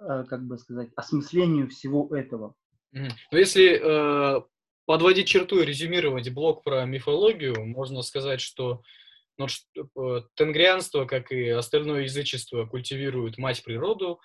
э, 0.00 0.24
как 0.28 0.46
бы 0.46 0.58
сказать, 0.58 0.90
осмыслению 0.96 1.68
всего 1.68 2.14
этого. 2.14 2.54
Но 2.92 3.08
ну, 3.32 3.38
если 3.38 3.80
э, 3.82 4.42
подводить 4.86 5.28
черту 5.28 5.60
и 5.60 5.64
резюмировать 5.64 6.32
блок 6.32 6.62
про 6.62 6.84
мифологию, 6.84 7.66
можно 7.66 8.02
сказать, 8.02 8.40
что 8.40 8.82
но 9.36 9.46
э, 9.46 10.20
тенгрианство, 10.34 11.06
как 11.06 11.32
и 11.32 11.48
остальное 11.48 12.02
язычество, 12.02 12.66
культивирует 12.66 13.36
мать 13.38 13.64
природу, 13.64 14.20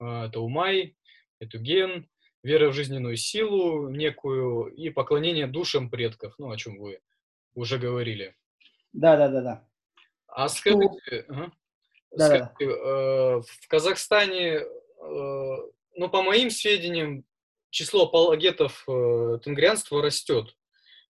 э, 0.00 0.04
это 0.04 0.40
умай, 0.40 0.96
это 1.38 1.58
ген, 1.58 2.08
вера 2.42 2.70
в 2.70 2.74
жизненную 2.74 3.16
силу 3.16 3.88
некую 3.90 4.74
и 4.74 4.90
поклонение 4.90 5.46
душам 5.46 5.90
предков, 5.90 6.34
ну, 6.38 6.50
о 6.50 6.56
чем 6.56 6.78
вы 6.78 7.00
уже 7.54 7.78
говорили. 7.78 8.34
Да, 8.92 9.16
да, 9.16 9.28
да, 9.28 9.42
да. 9.42 9.68
А 10.26 10.48
скажите, 10.48 11.24
ну, 11.28 11.34
ага. 11.34 11.52
Да, 12.12 12.26
скажите 12.26 12.52
да. 12.60 12.64
Э, 12.64 13.40
в 13.40 13.68
Казахстане, 13.68 14.60
э, 14.60 14.64
ну, 15.96 16.08
по 16.10 16.22
моим 16.22 16.50
сведениям, 16.50 17.24
число 17.70 18.04
апологетов 18.04 18.84
э, 18.88 19.38
тенгрианства 19.44 20.02
растет. 20.02 20.54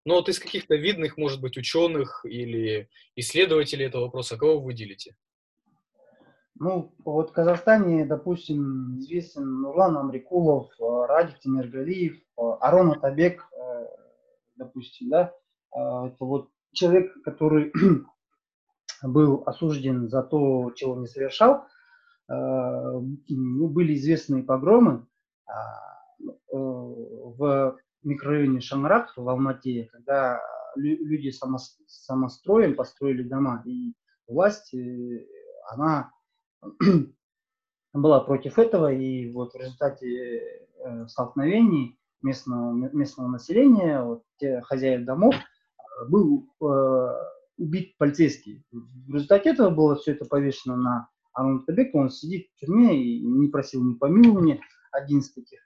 Но 0.04 0.14
вот 0.14 0.28
из 0.28 0.38
каких-то 0.38 0.76
видных, 0.76 1.16
может 1.16 1.40
быть, 1.40 1.56
ученых 1.56 2.24
или 2.24 2.88
исследователей 3.16 3.86
этого 3.86 4.04
вопроса, 4.04 4.36
кого 4.36 4.58
вы 4.58 4.66
выделите? 4.66 5.14
Ну, 6.58 6.94
вот 7.04 7.30
в 7.30 7.32
Казахстане, 7.32 8.04
допустим, 8.04 8.98
известен 8.98 9.62
Нурлан 9.62 9.96
Амрикулов, 9.96 10.70
э, 10.78 11.06
Радик 11.06 11.38
Тимиргалиев, 11.38 12.16
э, 12.16 12.42
Арон 12.60 12.92
Атабек, 12.92 13.46
э, 13.52 13.86
допустим, 14.56 15.08
да, 15.08 15.34
это 15.72 16.16
вот 16.18 16.50
человек, 16.72 17.14
который 17.22 17.72
был 19.02 19.42
осужден 19.46 20.08
за 20.08 20.22
то, 20.22 20.72
чего 20.74 20.96
не 20.96 21.06
совершал. 21.06 21.66
Ну, 22.28 23.68
были 23.68 23.94
известные 23.94 24.44
погромы 24.44 25.06
в 26.48 27.76
микрорайоне 28.02 28.60
Шанрак 28.60 29.12
в 29.16 29.28
Алмате, 29.28 29.88
когда 29.92 30.40
люди 30.76 31.30
само, 31.30 31.58
самостроем 31.86 32.74
построили 32.74 33.22
дома, 33.22 33.62
и 33.66 33.94
власть, 34.26 34.72
э, 34.74 35.26
она 35.68 36.12
была 37.92 38.20
против 38.20 38.58
этого, 38.58 38.92
и 38.92 39.30
вот 39.32 39.52
в 39.52 39.56
результате 39.56 40.66
э, 40.78 41.06
столкновений 41.08 41.98
местного, 42.22 42.72
местного 42.72 43.28
населения, 43.28 44.02
вот, 44.02 44.22
те 44.38 44.60
хозяев 44.62 45.04
домов, 45.04 45.34
был 46.08 46.48
э, 46.62 46.66
убит 47.60 47.96
полицейский. 47.98 48.64
В 48.72 49.14
результате 49.14 49.50
этого 49.50 49.70
было 49.70 49.96
все 49.96 50.12
это 50.12 50.24
повешено 50.24 50.76
на 50.76 51.08
Арнольд 51.34 51.66
Табека, 51.66 51.96
он 51.96 52.10
сидит 52.10 52.48
в 52.48 52.60
тюрьме 52.60 53.00
и 53.00 53.20
не 53.20 53.48
просил 53.48 53.84
ни 53.84 53.94
помилования, 53.94 54.60
один 54.90 55.20
из 55.20 55.32
таких 55.32 55.60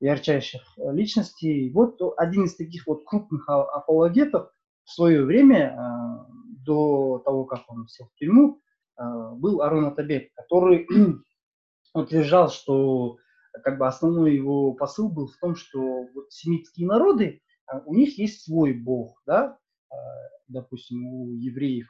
ярчайших 0.00 0.62
э, 0.78 0.92
личностей. 0.92 1.70
Вот 1.72 1.98
один 2.16 2.44
из 2.44 2.56
таких 2.56 2.86
вот 2.86 3.04
крупных 3.04 3.48
а, 3.48 3.62
апологетов 3.62 4.50
в 4.84 4.90
свое 4.90 5.24
время, 5.24 5.76
э, 5.76 6.32
до 6.64 7.22
того, 7.24 7.44
как 7.44 7.62
он 7.68 7.86
сел 7.88 8.06
в 8.06 8.14
тюрьму, 8.18 8.60
э, 8.98 9.02
был 9.36 9.62
Арон 9.62 9.86
Атабек, 9.86 10.32
который 10.34 10.86
утверждал, 11.94 12.50
что 12.50 13.18
как 13.62 13.78
бы 13.78 13.86
основной 13.86 14.34
его 14.34 14.72
посыл 14.72 15.10
был 15.10 15.26
в 15.26 15.36
том, 15.36 15.56
что 15.56 15.80
вот 16.14 16.32
семитские 16.32 16.86
народы, 16.86 17.42
у 17.84 17.94
них 17.94 18.18
есть 18.18 18.44
свой 18.44 18.72
бог, 18.72 19.22
да, 19.26 19.58
допустим, 20.52 21.06
у 21.06 21.32
евреев 21.34 21.88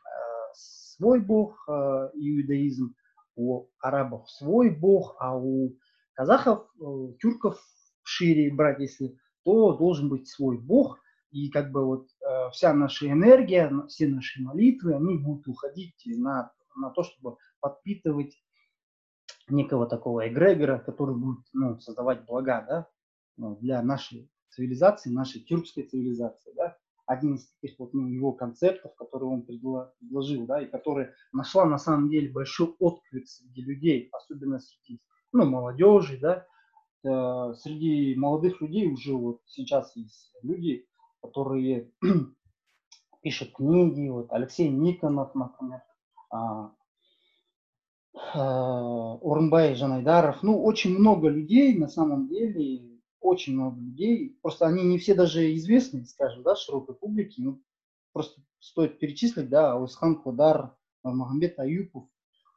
свой 0.54 1.20
бог, 1.20 1.66
иудаизм, 1.68 2.94
у 3.36 3.66
арабов 3.80 4.30
свой 4.30 4.70
бог, 4.70 5.16
а 5.18 5.36
у 5.36 5.76
казахов, 6.14 6.68
тюрков 7.20 7.60
шире 8.02 8.52
брать, 8.52 8.80
если, 8.80 9.16
то 9.44 9.76
должен 9.76 10.08
быть 10.08 10.28
свой 10.28 10.58
бог, 10.58 11.00
и 11.30 11.48
как 11.48 11.72
бы 11.72 11.84
вот 11.84 12.08
э, 12.20 12.50
вся 12.50 12.74
наша 12.74 13.10
энергия, 13.10 13.72
все 13.88 14.06
наши 14.06 14.42
молитвы, 14.42 14.94
они 14.94 15.16
будут 15.16 15.48
уходить 15.48 16.02
на, 16.04 16.52
на 16.76 16.90
то, 16.90 17.02
чтобы 17.02 17.38
подпитывать 17.60 18.36
некого 19.48 19.86
такого 19.86 20.28
эгрегора, 20.28 20.78
который 20.78 21.16
будет 21.16 21.44
ну, 21.54 21.80
создавать 21.80 22.26
блага 22.26 22.64
да, 22.68 22.88
ну, 23.38 23.56
для 23.56 23.82
нашей 23.82 24.30
цивилизации, 24.50 25.10
нашей 25.10 25.40
тюркской 25.40 25.84
цивилизации. 25.84 26.52
Да. 26.54 26.76
Один 27.12 27.34
из 27.34 27.46
таких 27.46 27.78
вот 27.78 27.92
ну, 27.92 28.08
его 28.08 28.32
концептов, 28.32 28.94
который 28.96 29.24
он 29.24 29.42
предложил, 29.42 30.46
да, 30.46 30.62
и 30.62 30.66
который 30.66 31.08
нашла 31.32 31.64
на 31.66 31.78
самом 31.78 32.08
деле 32.08 32.30
большой 32.30 32.74
отклик 32.78 33.28
среди 33.28 33.62
людей, 33.62 34.08
особенно 34.12 34.58
среди 34.58 35.00
ну, 35.32 35.44
молодежи, 35.44 36.18
да, 36.18 36.46
э, 37.04 37.54
среди 37.54 38.14
молодых 38.16 38.60
людей 38.60 38.90
уже 38.90 39.14
вот 39.14 39.40
сейчас 39.46 39.94
есть 39.96 40.32
люди, 40.42 40.86
которые 41.20 41.90
пишут 43.22 43.52
книги, 43.54 44.08
вот 44.08 44.32
Алексей 44.32 44.68
Никонов, 44.68 45.34
например, 45.34 45.82
а, 46.30 46.72
а, 48.34 49.14
Урмбай 49.16 49.74
Жанайдаров, 49.74 50.42
ну, 50.42 50.62
очень 50.62 50.98
много 50.98 51.28
людей, 51.28 51.76
на 51.78 51.88
самом 51.88 52.28
деле, 52.28 52.91
очень 53.22 53.54
много 53.54 53.80
людей, 53.80 54.38
просто 54.42 54.66
они 54.66 54.82
не 54.84 54.98
все 54.98 55.14
даже 55.14 55.54
известны, 55.54 56.04
скажем, 56.06 56.42
да, 56.42 56.56
широкой 56.56 56.94
публике, 56.94 57.42
ну, 57.42 57.62
просто 58.12 58.42
стоит 58.58 58.98
перечислить, 58.98 59.48
да, 59.48 59.72
Аусхан 59.72 60.16
Кудар, 60.16 60.76
Магомед 61.02 61.58
Аюпов, 61.58 62.04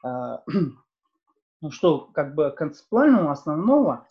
а, 0.03 0.43
ну, 1.61 1.71
что, 1.71 2.01
как 2.13 2.35
бы, 2.35 2.51
концептуального 2.51 3.31
основного, 3.31 4.07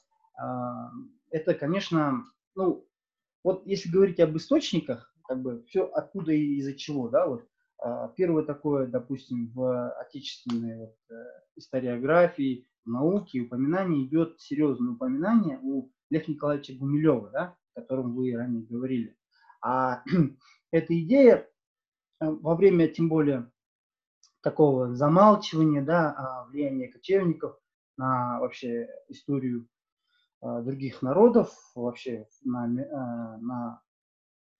это, 1.31 1.55
конечно, 1.55 2.25
ну, 2.57 2.85
вот 3.45 3.67
если 3.67 3.89
говорить 3.89 4.21
об 4.21 4.37
источниках, 4.37 5.15
как 5.27 5.43
бы 5.43 5.65
все 5.69 5.85
откуда 5.85 6.33
и 6.33 6.57
из-за 6.57 6.75
чего, 6.75 7.09
да, 7.09 7.27
вот 7.27 7.47
а, 7.79 8.09
первое 8.09 8.45
такое, 8.45 8.87
допустим, 8.87 9.53
в 9.55 9.91
отечественной 10.01 10.79
вот, 10.79 10.97
э, 11.11 11.15
историографии, 11.57 12.67
науке, 12.87 13.41
упоминание 13.41 14.05
идет 14.05 14.41
серьезное 14.41 14.93
упоминание 14.93 15.59
у 15.63 15.91
Лев 16.15 16.29
Николаевича 16.29 16.75
Гумилева, 16.75 17.31
да, 17.31 17.57
о 17.75 17.81
котором 17.81 18.15
вы 18.15 18.37
ранее 18.37 18.65
говорили. 18.65 19.17
А 19.63 20.03
эта 20.71 21.01
идея 21.03 21.49
э, 22.21 22.27
во 22.27 22.55
время, 22.57 22.89
тем 22.89 23.09
более, 23.09 23.51
такого 24.43 24.95
замалчивания, 24.95 25.83
да, 25.83 26.47
влияния 26.51 26.89
кочевников 26.89 27.59
на 27.97 28.41
вообще 28.41 28.89
историю 29.09 29.67
Э, 30.45 30.61
других 30.63 31.01
народов, 31.01 31.49
вообще 31.75 32.27
на, 32.45 32.67
э, 32.67 33.37
на, 33.39 33.81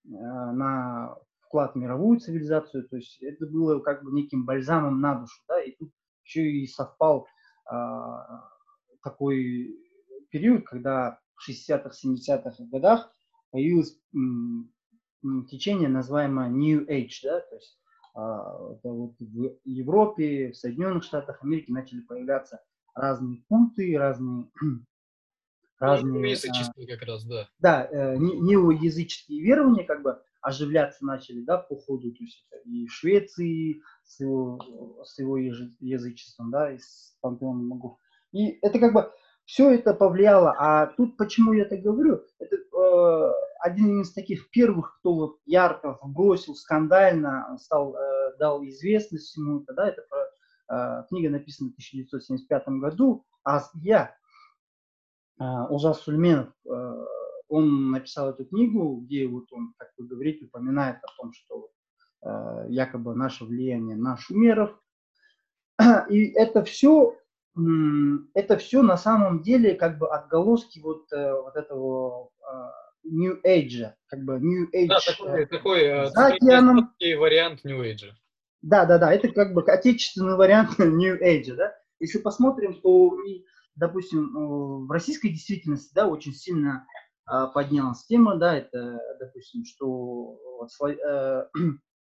э, 0.07 0.09
на 0.09 1.15
вклад 1.41 1.75
в 1.75 1.77
мировую 1.77 2.19
цивилизацию. 2.21 2.89
То 2.89 2.97
есть 2.97 3.23
это 3.23 3.47
было 3.47 3.81
как 3.81 4.03
бы 4.03 4.11
неким 4.11 4.47
бальзамом 4.47 5.03
на 5.03 5.17
душу. 5.17 5.43
Да? 5.47 5.63
И 5.63 5.77
тут 5.77 5.93
еще 6.25 6.51
и 6.51 6.67
совпал 6.67 7.27
а, 7.67 8.49
такой 9.03 9.77
период, 10.31 10.65
когда 10.65 11.21
60-х, 11.49 11.91
70-х 11.91 12.65
годах 12.71 13.13
появилось 13.51 13.99
течение, 15.49 15.89
называемое 15.89 16.49
New 16.49 16.87
Age, 16.87 17.21
да, 17.23 17.41
то 17.41 17.57
есть 17.57 17.79
а, 18.15 18.59
вот 18.83 19.15
в 19.19 19.59
Европе, 19.65 20.53
в 20.53 20.57
Соединенных 20.57 21.05
Штатах 21.05 21.43
Америки 21.43 21.71
начали 21.71 22.01
появляться 22.01 22.61
разные 22.95 23.43
культы, 23.49 23.97
разные 23.99 24.51
разные... 25.79 26.21
Ну, 26.21 26.25
языческие 26.25 26.87
как 26.87 27.07
раз, 27.07 27.25
да. 27.25 27.49
Да, 27.59 27.89
э, 27.91 28.17
неоязыческие 28.17 29.43
верования 29.43 29.85
как 29.85 30.03
бы 30.03 30.21
оживляться 30.41 31.05
начали, 31.05 31.41
да, 31.41 31.59
по 31.59 31.77
ходу, 31.77 32.13
то 32.13 32.23
есть 32.23 32.47
и 32.65 32.87
в 32.87 32.93
Швеции 32.93 33.81
с 34.05 34.21
его, 34.21 35.03
с 35.05 35.19
его 35.19 35.39
язычеством, 35.39 36.51
да, 36.51 36.73
и 36.73 36.79
с 36.79 37.17
пантеоном 37.21 37.69
богов. 37.69 37.99
И 38.33 38.59
это 38.63 38.79
как 38.79 38.93
бы 38.93 39.11
все 39.45 39.71
это 39.71 39.95
повлияло. 39.95 40.55
А 40.59 40.87
тут 40.87 41.17
почему 41.17 41.53
я 41.53 41.65
это 41.65 41.77
говорю? 41.77 42.23
Это 42.39 42.57
э, 42.57 43.33
один 43.61 44.01
из 44.01 44.13
таких 44.13 44.51
первых, 44.51 44.99
кто 44.99 45.15
вот 45.15 45.39
ярко 45.47 45.99
вбросил, 46.03 46.55
скандально 46.55 47.57
стал, 47.61 47.95
э, 47.97 48.37
дал 48.39 48.65
известность 48.65 49.27
всему 49.27 49.61
это, 49.61 49.75
да, 49.75 49.89
это 49.89 50.03
э, 50.71 51.05
книга 51.09 51.31
написана 51.31 51.71
в 51.71 51.75
1975 51.75 52.69
году, 52.81 53.25
а 53.45 53.63
я 53.75 54.15
а, 55.39 55.67
Ужас 55.67 56.01
Сульменов, 56.01 56.49
э, 56.65 57.05
он 57.49 57.91
написал 57.91 58.31
эту 58.31 58.45
книгу, 58.45 59.01
где 59.05 59.27
вот 59.27 59.53
он, 59.53 59.75
как 59.77 59.91
вы 59.99 60.07
говорите, 60.07 60.47
упоминает 60.47 60.99
о 61.03 61.09
том, 61.17 61.33
что 61.33 61.69
э, 62.23 62.67
якобы 62.69 63.15
наше 63.15 63.45
влияние 63.45 63.97
на 63.97 64.17
шумеров. 64.17 64.79
И 66.09 66.31
это 66.33 66.63
все, 66.63 67.17
это 68.35 68.57
все 68.59 68.83
на 68.83 68.97
самом 68.97 69.43
деле 69.43 69.75
как 69.75 69.99
бы 69.99 70.09
отголоски 70.09 70.81
вот, 70.81 71.13
э, 71.13 71.33
вот 71.33 71.57
этого 71.57 72.31
New 73.05 73.41
Age, 73.47 73.93
как 74.07 74.25
бы 74.25 74.41
New 74.41 74.69
Age. 74.75 74.89
Да, 74.89 74.99
такой, 75.07 75.47
такой 75.47 75.81
за 76.11 76.27
океаном. 76.27 76.95
вариант 77.01 77.65
New 77.65 77.83
Age. 77.83 78.11
Да, 78.63 78.87
да, 78.87 78.99
да, 78.99 79.13
это 79.13 79.29
как 79.29 79.55
бы 79.55 79.63
отечественный 79.63 80.37
вариант 80.37 80.71
New 80.79 81.21
Age, 81.23 81.55
да. 81.55 81.75
Если 82.01 82.19
посмотрим, 82.19 82.81
то 82.81 83.17
допустим, 83.77 84.87
в 84.87 84.91
российской 84.91 85.29
действительности, 85.29 85.93
да, 85.95 86.07
очень 86.07 86.33
сильно 86.33 86.87
а, 87.27 87.47
поднялась 87.49 88.05
тема, 88.07 88.37
да, 88.37 88.57
это, 88.57 89.01
допустим, 89.19 89.65
что 89.65 90.39
э, 90.87 91.45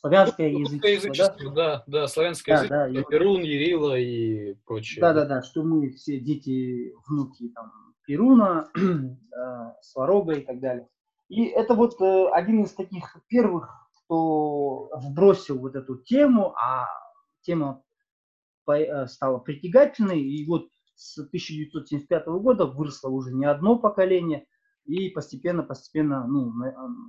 славянское 0.00 0.50
ну, 0.50 0.60
язычество, 0.60 1.50
да? 1.52 1.52
да, 1.52 1.84
да, 1.86 2.08
славянское 2.08 2.68
да, 2.68 2.86
язычество, 2.86 3.10
да, 3.10 3.18
Перун, 3.18 3.42
Ерила 3.42 3.98
и 3.98 4.54
прочее. 4.66 5.00
Да, 5.00 5.12
да, 5.12 5.26
да, 5.26 5.42
что 5.42 5.62
мы 5.62 5.90
все 5.90 6.18
дети, 6.18 6.92
внуки 7.06 7.48
там 7.50 7.72
Перуна, 8.06 8.70
э, 8.76 9.72
Сварога 9.82 10.34
и 10.34 10.44
так 10.44 10.60
далее. 10.60 10.88
И 11.28 11.44
это 11.44 11.74
вот 11.74 12.00
э, 12.00 12.28
один 12.32 12.64
из 12.64 12.72
таких 12.72 13.16
первых, 13.28 13.68
кто 14.04 14.90
вбросил 14.96 15.58
вот 15.58 15.76
эту 15.76 15.96
тему, 15.96 16.54
а 16.56 16.86
тема 17.42 17.82
стала 19.06 19.38
притягательной, 19.38 20.20
и 20.20 20.46
вот 20.46 20.68
с 20.94 21.18
1975 21.18 22.26
года 22.26 22.66
выросло 22.66 23.08
уже 23.08 23.32
не 23.32 23.44
одно 23.44 23.78
поколение, 23.78 24.46
и 24.84 25.08
постепенно-постепенно 25.10 26.24
ну, 26.26 26.52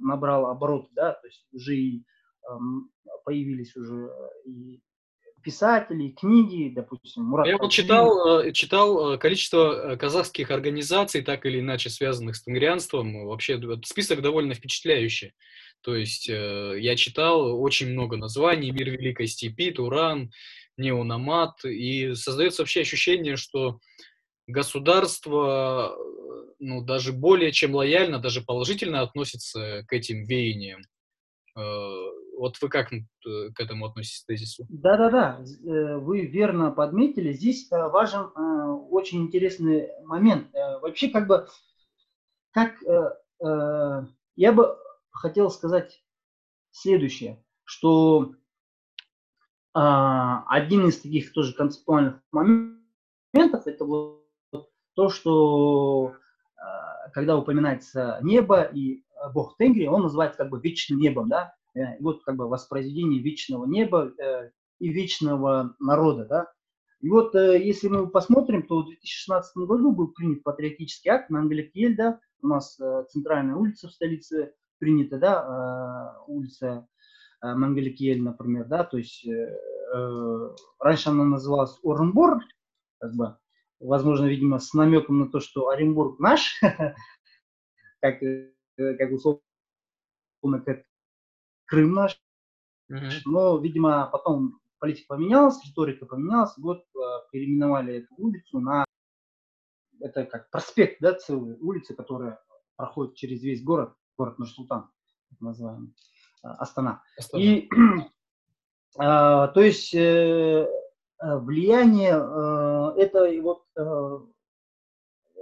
набрало 0.01 0.51
обороты, 0.51 0.89
да, 0.93 1.13
то 1.13 1.27
есть 1.27 1.45
уже 1.51 1.75
и 1.75 2.05
появились 3.23 3.75
уже 3.75 4.09
и 4.45 4.81
писатели, 5.41 6.05
и 6.05 6.13
книги, 6.13 6.71
допустим, 6.73 7.23
Мурат 7.23 7.47
Я 7.47 7.57
вот 7.57 7.71
читал, 7.71 8.41
э, 8.41 8.51
читал 8.53 9.13
э, 9.13 9.17
количество 9.17 9.93
э, 9.93 9.97
казахских 9.97 10.51
организаций, 10.51 11.21
так 11.21 11.45
или 11.45 11.59
иначе 11.59 11.89
связанных 11.89 12.35
с 12.35 12.43
тенгрианством, 12.43 13.25
вообще 13.25 13.59
список 13.83 14.21
довольно 14.21 14.53
впечатляющий. 14.53 15.33
То 15.81 15.95
есть 15.95 16.27
я 16.27 16.95
читал 16.95 17.59
очень 17.59 17.89
много 17.89 18.15
названий, 18.15 18.69
Мир 18.69 18.91
Великой 18.91 19.25
Степи, 19.25 19.71
Туран, 19.71 20.31
неономат, 20.77 21.65
и 21.65 22.13
создается 22.13 22.61
вообще 22.61 22.81
ощущение, 22.81 23.35
что 23.35 23.79
государство 24.45 25.97
ну, 26.59 26.83
даже 26.83 27.13
более 27.13 27.51
чем 27.51 27.73
лояльно, 27.73 28.19
даже 28.19 28.41
положительно 28.41 29.01
относится 29.01 29.83
к 29.87 29.93
этим 29.93 30.23
веяниям. 30.23 30.83
Э, 32.41 32.43
вот 32.43 32.61
вы 32.61 32.69
как 32.69 32.91
э, 32.91 33.01
к 33.53 33.59
этому 33.59 33.85
относитесь, 33.85 34.23
тезису? 34.25 34.65
Да-да-да, 34.69 35.39
э, 35.39 35.97
вы 35.97 36.25
верно 36.25 36.71
подметили. 36.71 37.33
Здесь 37.33 37.69
важен 37.69 38.31
очень 38.89 39.23
интересный 39.23 39.89
момент. 40.05 40.47
Вообще, 40.81 41.09
как 41.09 41.27
бы, 41.27 41.47
как 42.51 42.75
я 44.35 44.53
бы 44.53 44.77
хотел 45.11 45.49
сказать 45.49 46.03
следующее, 46.71 47.43
что 47.63 48.33
а, 49.73 50.43
один 50.47 50.87
из 50.87 51.01
таких 51.01 51.33
тоже 51.33 51.53
концептуальных 51.53 52.21
моментов 52.31 53.65
это 53.65 53.85
вот 53.85 54.25
то, 54.93 55.09
что 55.09 56.15
когда 57.13 57.37
упоминается 57.37 58.19
небо 58.21 58.63
и 58.63 59.03
Бог 59.33 59.57
Тенгри, 59.57 59.87
он 59.87 60.03
называется 60.03 60.39
как 60.39 60.49
бы 60.49 60.59
вечным 60.59 60.99
небом, 60.99 61.29
да, 61.29 61.53
э, 61.53 61.60
вот 61.99 62.23
как 62.23 62.35
бы 62.35 62.47
воспроизведение 62.47 63.21
вечного 63.21 63.65
неба 63.65 64.11
э, 64.17 64.51
и 64.79 64.89
вечного 64.89 65.75
народа, 65.79 66.25
да. 66.25 66.51
И 66.99 67.09
вот 67.09 67.33
э, 67.35 67.61
если 67.63 67.87
мы 67.87 68.07
посмотрим, 68.07 68.63
то 68.67 68.81
в 68.81 68.87
2016 68.87 69.57
году 69.57 69.91
был 69.91 70.09
принят 70.09 70.43
патриотический 70.43 71.11
акт 71.11 71.29
на 71.29 71.39
Англикель, 71.39 71.95
да, 71.95 72.19
у 72.41 72.47
нас 72.47 72.77
центральная 73.09 73.55
улица 73.55 73.87
в 73.87 73.91
столице 73.91 74.53
принята, 74.79 75.17
да, 75.17 76.23
улица 76.27 76.87
Э, 77.41 77.55
Мангаликиель, 77.55 78.21
например, 78.21 78.65
да, 78.65 78.83
то 78.83 78.97
есть 78.97 79.25
э, 79.25 79.31
э, 79.31 80.55
раньше 80.79 81.09
она 81.09 81.25
называлась 81.25 81.77
Оренбур, 81.83 82.39
как 82.99 83.13
бы, 83.15 83.37
возможно, 83.79 84.27
видимо, 84.27 84.59
с 84.59 84.73
намеком 84.73 85.19
на 85.19 85.27
то, 85.27 85.39
что 85.39 85.69
Оренбург 85.69 86.19
наш, 86.19 86.59
как, 87.99 88.19
как 88.77 89.11
условно 89.11 89.41
как 90.65 90.83
Крым 91.71 91.93
наш. 91.93 92.21
Mm-hmm. 92.91 93.21
Но, 93.25 93.57
видимо, 93.57 94.05
потом 94.11 94.59
политика 94.77 95.15
поменялась, 95.15 95.65
риторика 95.65 96.05
поменялась, 96.05 96.51
вот 96.57 96.79
э, 96.79 96.99
переименовали 97.31 97.99
эту 97.99 98.13
улицу 98.17 98.59
на 98.59 98.83
это 100.01 100.25
как 100.25 100.49
проспект, 100.51 100.99
да, 100.99 101.13
целая 101.13 101.55
улица, 101.61 101.95
которая 101.95 102.41
проходит 102.75 103.15
через 103.15 103.41
весь 103.41 103.63
город, 103.63 103.93
город 104.17 104.37
Нур-Султан, 104.37 104.89
так 105.29 105.39
называемый, 105.39 105.93
э, 106.43 106.47
Астана. 106.47 107.01
Астана. 107.17 107.41
И, 107.41 107.69
а, 108.97 109.47
то 109.47 109.61
есть, 109.61 109.93
э, 109.95 110.67
влияние 111.21 112.15
э, 112.15 113.01
это 113.01 113.41
вот 113.41 113.63
э, 113.77 114.19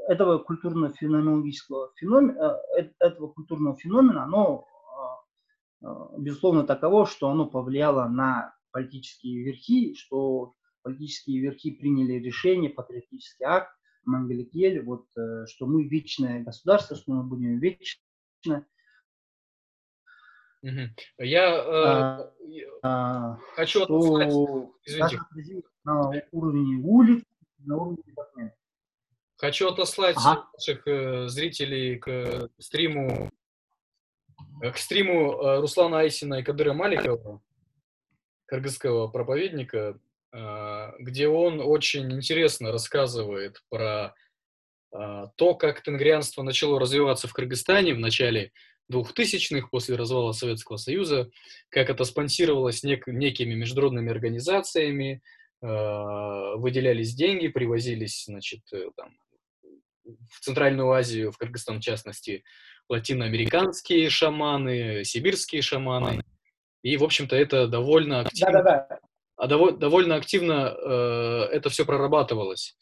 этого 0.09 0.37
культурно-феноменологического 0.39 1.91
феномена, 1.95 2.59
э, 2.77 2.89
этого 2.99 3.29
культурного 3.29 3.77
феномена, 3.77 4.25
оно 4.25 4.67
безусловно 6.17 6.63
таково, 6.63 7.05
что 7.05 7.29
оно 7.29 7.45
повлияло 7.45 8.07
на 8.07 8.53
политические 8.71 9.43
верхи, 9.43 9.95
что 9.95 10.53
политические 10.81 11.41
верхи 11.41 11.71
приняли 11.71 12.13
решение, 12.13 12.69
патриотический 12.69 13.45
акт, 13.45 13.71
Мангаликель, 14.05 14.81
вот, 14.83 15.05
что 15.47 15.65
мы 15.65 15.87
вечное 15.87 16.43
государство, 16.43 16.95
что 16.95 17.11
мы 17.11 17.23
будем 17.23 17.59
вечно. 17.59 18.01
Я 21.17 21.55
а, 21.55 22.33
а, 22.83 23.37
хочу 23.55 23.83
что 23.83 23.95
отослать, 23.95 25.17
на 25.83 26.11
уровне 26.31 26.77
улиц, 26.83 27.23
на 27.59 27.77
уровне 27.77 28.03
департамента. 28.05 28.55
Хочу 29.37 29.69
отослать 29.69 30.17
ага. 30.17 30.49
наших 30.53 30.85
э, 30.85 31.27
зрителей 31.29 31.97
к 31.97 32.49
стриму 32.57 33.29
к 34.61 34.77
стриму 34.77 35.33
э, 35.33 35.59
Руслана 35.59 35.99
Айсина 35.99 36.35
и 36.35 36.43
Кадыра 36.43 36.73
Маликова, 36.73 37.41
кыргызского 38.45 39.07
проповедника, 39.07 39.99
э, 40.33 40.91
где 40.99 41.27
он 41.27 41.61
очень 41.61 42.11
интересно 42.11 42.71
рассказывает 42.71 43.61
про 43.69 44.13
э, 44.93 45.25
то, 45.35 45.55
как 45.55 45.81
тенгрианство 45.81 46.43
начало 46.43 46.79
развиваться 46.79 47.27
в 47.27 47.33
Кыргызстане 47.33 47.93
в 47.93 47.99
начале 47.99 48.51
2000-х, 48.91 49.67
после 49.69 49.95
развала 49.95 50.31
Советского 50.31 50.77
Союза, 50.77 51.29
как 51.69 51.89
это 51.89 52.03
спонсировалось 52.03 52.83
нек- 52.83 53.03
некими 53.07 53.53
международными 53.53 54.11
организациями, 54.11 55.21
выделялись 55.61 57.13
деньги, 57.13 57.49
привозились, 57.49 58.23
значит, 58.25 58.61
там, 58.95 59.17
в 60.31 60.39
Центральную 60.39 60.89
Азию, 60.91 61.33
в 61.33 61.37
Кыргызстан 61.37 61.79
в 61.79 61.83
частности, 61.83 62.43
латиноамериканские 62.89 64.09
шаманы, 64.09 65.03
сибирские 65.03 65.61
шаманы. 65.61 66.23
И, 66.81 66.97
в 66.97 67.03
общем-то, 67.03 67.35
это 67.35 67.67
довольно 67.67 68.21
активно, 68.21 68.51
да, 68.51 68.61
да, 68.63 68.87
да. 68.89 68.99
А 69.35 69.47
дов, 69.47 69.77
довольно 69.77 70.15
активно 70.15 70.75
э, 70.75 71.49
это 71.51 71.69
все 71.69 71.85
прорабатывалось. 71.85 72.77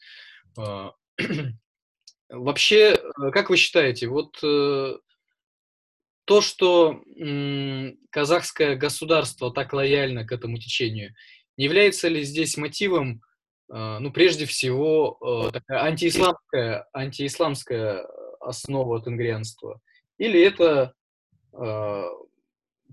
Э, 0.58 0.90
вообще, 2.28 2.94
э, 2.94 3.30
как 3.32 3.50
вы 3.50 3.56
считаете, 3.56 4.08
вот 4.08 4.36
э, 4.42 4.96
то, 6.24 6.40
что 6.40 7.02
э, 7.16 7.92
казахское 8.10 8.76
государство 8.76 9.52
так 9.52 9.72
лояльно 9.72 10.24
к 10.24 10.32
этому 10.32 10.58
течению, 10.58 11.14
не 11.56 11.64
является 11.64 12.08
ли 12.08 12.22
здесь 12.22 12.56
мотивом 12.56 13.22
а, 13.70 13.98
ну, 14.00 14.10
прежде 14.10 14.46
всего, 14.46 15.18
э, 15.20 15.52
такая 15.52 15.82
антиисламская, 15.82 16.86
антиисламская 16.92 18.06
основа 18.40 19.02
тенгрианства? 19.02 19.80
Или 20.18 20.40
это 20.40 20.94
а, 21.52 22.04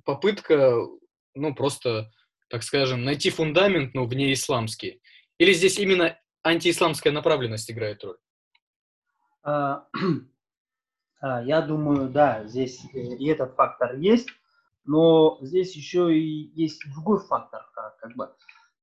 попытка, 0.03 0.77
ну, 1.33 1.53
просто, 1.53 2.11
так 2.49 2.63
скажем, 2.63 3.03
найти 3.03 3.29
фундамент, 3.29 3.93
но 3.93 4.05
вне 4.05 4.31
исламский? 4.33 5.01
Или 5.37 5.53
здесь 5.53 5.77
именно 5.79 6.17
антиисламская 6.43 7.11
направленность 7.11 7.69
играет 7.69 8.03
роль? 8.03 8.17
А, 9.43 9.87
я 11.21 11.61
думаю, 11.61 12.09
да, 12.09 12.45
здесь 12.45 12.83
э, 12.93 12.99
и 12.99 13.27
этот 13.27 13.55
фактор 13.55 13.97
есть, 13.97 14.29
но 14.85 15.39
здесь 15.41 15.75
еще 15.75 16.15
и 16.15 16.51
есть 16.53 16.81
другой 16.93 17.19
фактор, 17.19 17.65
как 17.73 18.15
бы 18.15 18.29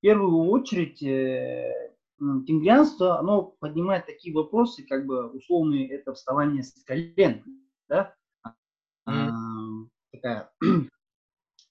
первую 0.02 0.50
очередь 0.50 1.02
э, 1.02 1.94
тенгрианство, 2.18 3.18
оно 3.18 3.42
поднимает 3.61 4.07
такие 4.07 4.35
вопросы, 4.35 4.85
как 4.85 5.07
бы 5.07 5.28
условные, 5.28 5.88
это 5.88 6.12
вставание 6.12 6.62
с 6.62 6.72
колен, 6.85 7.44
да, 7.88 8.14
mm. 9.09 9.88
такая, 10.12 10.53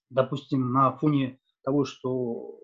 допустим, 0.10 0.72
на 0.72 0.92
фоне 0.98 1.40
того, 1.64 1.86
что 1.86 2.60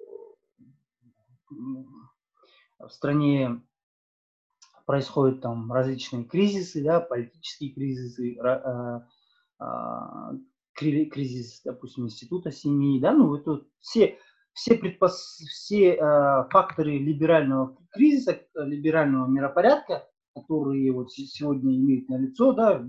в 2.80 2.90
стране 2.90 3.62
происходят 4.86 5.42
там 5.42 5.72
различные 5.72 6.24
кризисы, 6.26 6.84
да, 6.84 7.00
политические 7.00 7.74
кризисы, 7.74 8.38
а, 8.40 9.08
а, 9.60 10.32
кризис, 10.74 11.62
допустим, 11.64 12.06
института 12.06 12.52
семьи, 12.52 13.00
да, 13.00 13.14
ну 13.14 13.36
это 13.36 13.66
все 13.80 14.18
все, 14.58 14.76
предпос... 14.76 15.38
все 15.52 15.94
э, 15.94 16.00
факторы 16.50 16.98
либерального 16.98 17.78
кризиса, 17.92 18.32
э, 18.32 18.66
либерального 18.66 19.28
миропорядка, 19.28 20.10
которые 20.36 20.92
вот 20.92 21.12
сегодня 21.12 21.76
имеют 21.76 22.10
на 22.10 22.18
лицо, 22.18 22.54
да, 22.54 22.84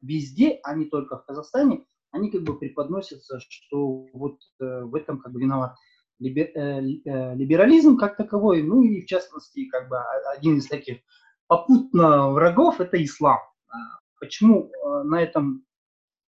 везде, 0.00 0.60
а 0.62 0.74
не 0.74 0.86
только 0.86 1.18
в 1.18 1.24
Казахстане, 1.24 1.84
они 2.10 2.30
как 2.30 2.42
бы 2.42 2.58
преподносятся, 2.58 3.40
что 3.40 4.06
вот 4.12 4.38
э, 4.60 4.82
в 4.82 4.94
этом 4.94 5.18
как 5.20 5.32
бы 5.32 5.40
виноват 5.40 5.76
либер, 6.18 6.50
э, 6.54 6.80
э, 7.04 7.34
либерализм 7.34 7.96
как 7.96 8.16
таковой, 8.16 8.62
ну 8.62 8.82
и 8.82 9.02
в 9.02 9.06
частности 9.06 9.66
как 9.68 9.88
бы 9.88 9.98
один 10.34 10.58
из 10.58 10.66
таких 10.66 10.98
попутно 11.46 12.30
врагов 12.30 12.80
это 12.80 13.02
ислам. 13.02 13.38
А 13.68 13.76
почему 14.20 14.70
э, 14.70 15.02
на 15.04 15.22
этом 15.22 15.64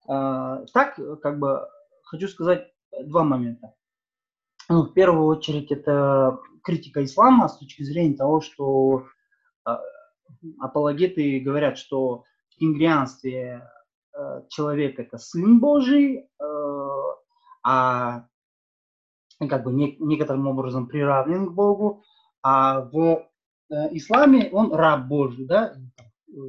э, 0.08 0.66
так, 0.74 1.00
как 1.22 1.40
бы 1.40 1.68
хочу 2.04 2.28
сказать 2.28 2.72
два 3.06 3.24
момента. 3.24 3.74
Ну, 4.70 4.84
в 4.84 4.94
первую 4.94 5.28
очередь, 5.28 5.72
это 5.72 6.40
критика 6.64 7.04
ислама 7.04 7.48
с 7.48 7.58
точки 7.58 7.84
зрения 7.84 8.16
того, 8.16 8.42
что 8.42 9.06
э, 9.66 9.72
апологеты 10.60 11.40
говорят, 11.40 11.78
что 11.78 12.24
в 12.58 12.60
тенгрианстве 12.60 13.70
э, 14.18 14.42
человек 14.50 15.00
это 15.00 15.20
сын 15.20 15.60
Божий, 15.60 16.28
э, 16.40 16.44
а 17.64 18.26
как 19.48 19.64
бы 19.64 19.72
не, 19.72 19.96
некоторым 20.00 20.48
образом 20.48 20.88
приравнен 20.88 21.46
к 21.48 21.54
Богу, 21.54 22.04
а 22.42 22.82
в 22.82 23.30
э, 23.70 23.76
исламе 23.92 24.50
он 24.52 24.74
раб 24.74 25.08
Божий, 25.08 25.46
да, 25.46 25.76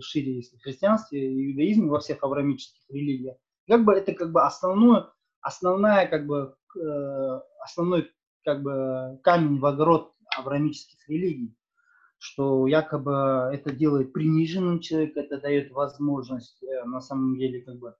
шире, 0.00 0.36
если 0.36 0.56
в 0.56 0.62
христианстве, 0.62 1.50
иудаизме, 1.50 1.90
во 1.90 2.00
всех 2.00 2.22
авраамических 2.22 2.88
религиях. 2.88 3.36
Как 3.66 3.84
бы 3.84 3.92
это 3.92 4.14
как 4.14 4.32
бы 4.32 4.42
основное, 4.42 5.10
основная 5.42 6.06
как 6.06 6.26
бы 6.26 6.54
основной 7.60 8.10
как 8.44 8.62
бы 8.62 9.18
камень 9.22 9.58
в 9.58 9.66
огород 9.66 10.14
авраамических 10.36 11.06
религий, 11.08 11.54
что 12.18 12.66
якобы 12.66 13.50
это 13.52 13.72
делает 13.72 14.12
приниженным 14.12 14.81
человека, 14.81 15.20
это 15.20 15.40
дает 15.40 15.70
возможность 15.72 16.62
э, 16.62 16.85
на 16.85 17.00
самом 17.00 17.37
деле 17.38 17.62
как 17.62 17.78
бы 17.78 17.94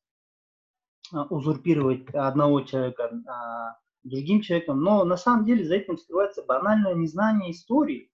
а, 1.13 1.25
узурпировать 1.25 2.09
одного 2.15 2.63
человека 2.63 3.11
а, 3.27 3.79
другим 4.03 4.41
человеком, 4.41 4.81
но 4.81 5.05
на 5.05 5.17
самом 5.17 5.45
деле 5.47 5.65
за 5.65 5.77
этим 5.77 5.97
скрывается 5.97 6.43
банальное 6.43 6.95
незнание 6.95 7.53
истории, 7.53 8.11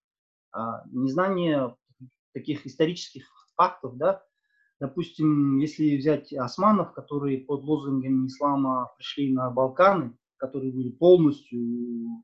а, 0.53 0.85
незнание 0.91 1.75
таких 2.33 2.67
исторических 2.67 3.25
фактов, 3.57 3.97
да, 3.97 4.23
Допустим, 4.81 5.59
если 5.59 5.97
взять 5.97 6.33
османов, 6.33 6.93
которые 6.93 7.39
под 7.39 7.63
лозунгами 7.63 8.27
ислама 8.27 8.93
пришли 8.97 9.33
на 9.33 9.51
Балканы, 9.51 10.17
которые 10.37 10.73
были 10.73 10.91
полностью 10.91 12.23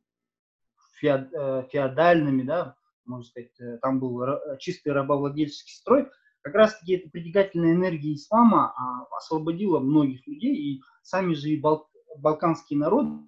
э, 1.02 1.64
феодальными, 1.70 2.42
да, 2.42 2.76
можно 3.10 3.24
сказать, 3.24 3.60
э, 3.60 3.78
там 3.78 4.00
был 4.00 4.22
чистый 4.58 4.92
рабовладельческий 4.92 5.74
строй, 5.74 6.08
как 6.42 6.54
раз-таки 6.54 6.94
эта 6.94 7.10
притягательная 7.10 7.74
энергия 7.74 8.14
ислама 8.14 8.72
а, 8.72 9.04
освободила 9.16 9.78
многих 9.78 10.26
людей, 10.26 10.54
и 10.56 10.82
сами 11.02 11.34
же 11.34 11.50
и 11.50 11.60
бал, 11.60 11.90
балканские 12.16 12.78
народы, 12.78 13.26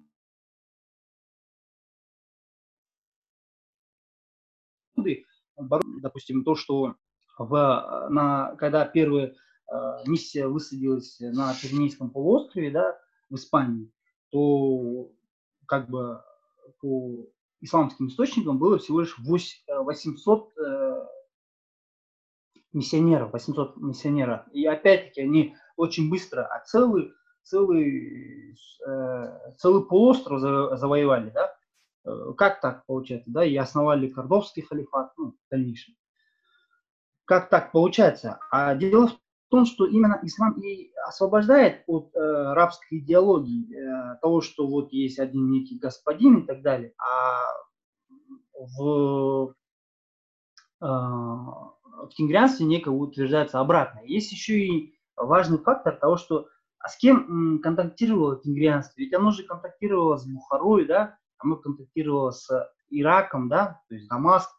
допустим, 6.01 6.43
то, 6.43 6.55
что 6.55 6.95
в, 7.37 8.07
на, 8.09 8.55
когда 8.55 8.85
первая 8.85 9.27
э, 9.27 9.75
миссия 10.05 10.47
высадилась 10.47 11.19
на 11.19 11.53
Пиренейском 11.53 12.09
полуострове, 12.09 12.71
да, 12.71 12.97
в 13.29 13.35
Испании, 13.35 13.91
то 14.29 15.11
как 15.67 15.89
бы 15.89 16.21
по 16.79 17.27
исламским 17.63 18.07
источникам 18.07 18.59
было 18.59 18.77
всего 18.77 18.99
лишь 18.99 19.17
800 19.17 20.51
э, 20.57 20.61
э, 20.61 21.05
миссионеров, 22.73 23.31
800 23.31 23.77
миссионеров. 23.77 24.41
И 24.51 24.65
опять-таки 24.65 25.21
они 25.21 25.55
очень 25.77 26.09
быстро 26.09 26.45
оцелы, 26.45 27.13
целый, 27.41 28.57
э, 28.85 29.53
целый 29.57 29.85
полуостров 29.85 30.41
завоевали, 30.41 31.29
да? 31.29 31.55
Как 32.35 32.59
так 32.59 32.85
получается, 32.85 33.31
да? 33.31 33.45
И 33.45 33.55
основали 33.55 34.09
Кордовский 34.09 34.63
халифат, 34.63 35.13
ну, 35.17 35.31
в 35.31 35.49
дальнейшем. 35.49 35.95
Как 37.23 37.49
так 37.49 37.71
получается? 37.71 38.39
А 38.51 38.75
дело 38.75 39.07
в 39.07 39.17
том, 39.53 39.67
что 39.67 39.85
именно 39.85 40.19
ислам 40.23 40.59
и 40.59 40.91
освобождает 41.07 41.83
от 41.85 42.09
э, 42.15 42.19
рабской 42.53 42.97
идеологии, 42.97 43.71
э, 43.71 44.17
того, 44.19 44.41
что 44.41 44.65
вот 44.65 44.91
есть 44.91 45.19
один 45.19 45.51
некий 45.51 45.77
господин 45.77 46.39
и 46.39 46.47
так 46.47 46.63
далее, 46.63 46.95
а 46.97 47.43
в, 48.55 49.53
э, 50.81 50.85
в 50.85 52.09
тенгрианстве 52.17 52.65
некое 52.65 52.89
утверждается 52.89 53.59
обратно. 53.59 53.99
Есть 54.05 54.31
еще 54.31 54.57
и 54.59 54.95
важный 55.15 55.59
фактор 55.59 55.97
того, 55.97 56.17
что 56.17 56.47
а 56.79 56.89
с 56.89 56.97
кем 56.97 57.59
контактировало 57.61 58.41
тенгрианство? 58.41 58.93
Ведь 58.97 59.13
оно 59.13 59.29
же 59.29 59.43
контактировало 59.43 60.17
с 60.17 60.25
Бухарой, 60.25 60.87
да, 60.87 61.19
оно 61.37 61.57
контактировало 61.57 62.31
с 62.31 62.49
Ираком, 62.89 63.49
да, 63.49 63.81
то 63.87 63.93
есть 63.93 64.09
Дамаск, 64.09 64.49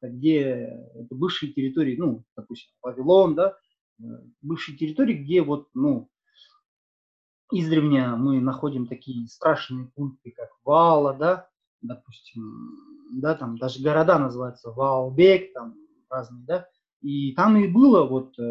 где 0.00 0.78
это 0.94 1.12
бывшие 1.12 1.52
территории, 1.52 1.96
ну, 1.96 2.22
допустим, 2.36 2.70
Вавилон, 2.82 3.34
да, 3.34 3.56
э, 4.00 4.04
бывшие 4.42 4.76
территории, 4.76 5.14
где 5.14 5.42
вот, 5.42 5.68
ну, 5.74 6.10
издревле 7.52 8.08
мы 8.16 8.40
находим 8.40 8.86
такие 8.86 9.26
страшные 9.28 9.86
пункты, 9.94 10.32
как 10.32 10.50
Вала, 10.64 11.14
да, 11.14 11.48
допустим, 11.82 13.20
да, 13.20 13.34
там 13.34 13.58
даже 13.58 13.82
города 13.82 14.18
называются 14.18 14.70
Ваалбек, 14.70 15.52
там 15.52 15.74
разные, 16.08 16.44
да, 16.46 16.68
и 17.02 17.32
там 17.34 17.56
и 17.56 17.68
было 17.68 18.04
вот 18.06 18.38
э, 18.38 18.42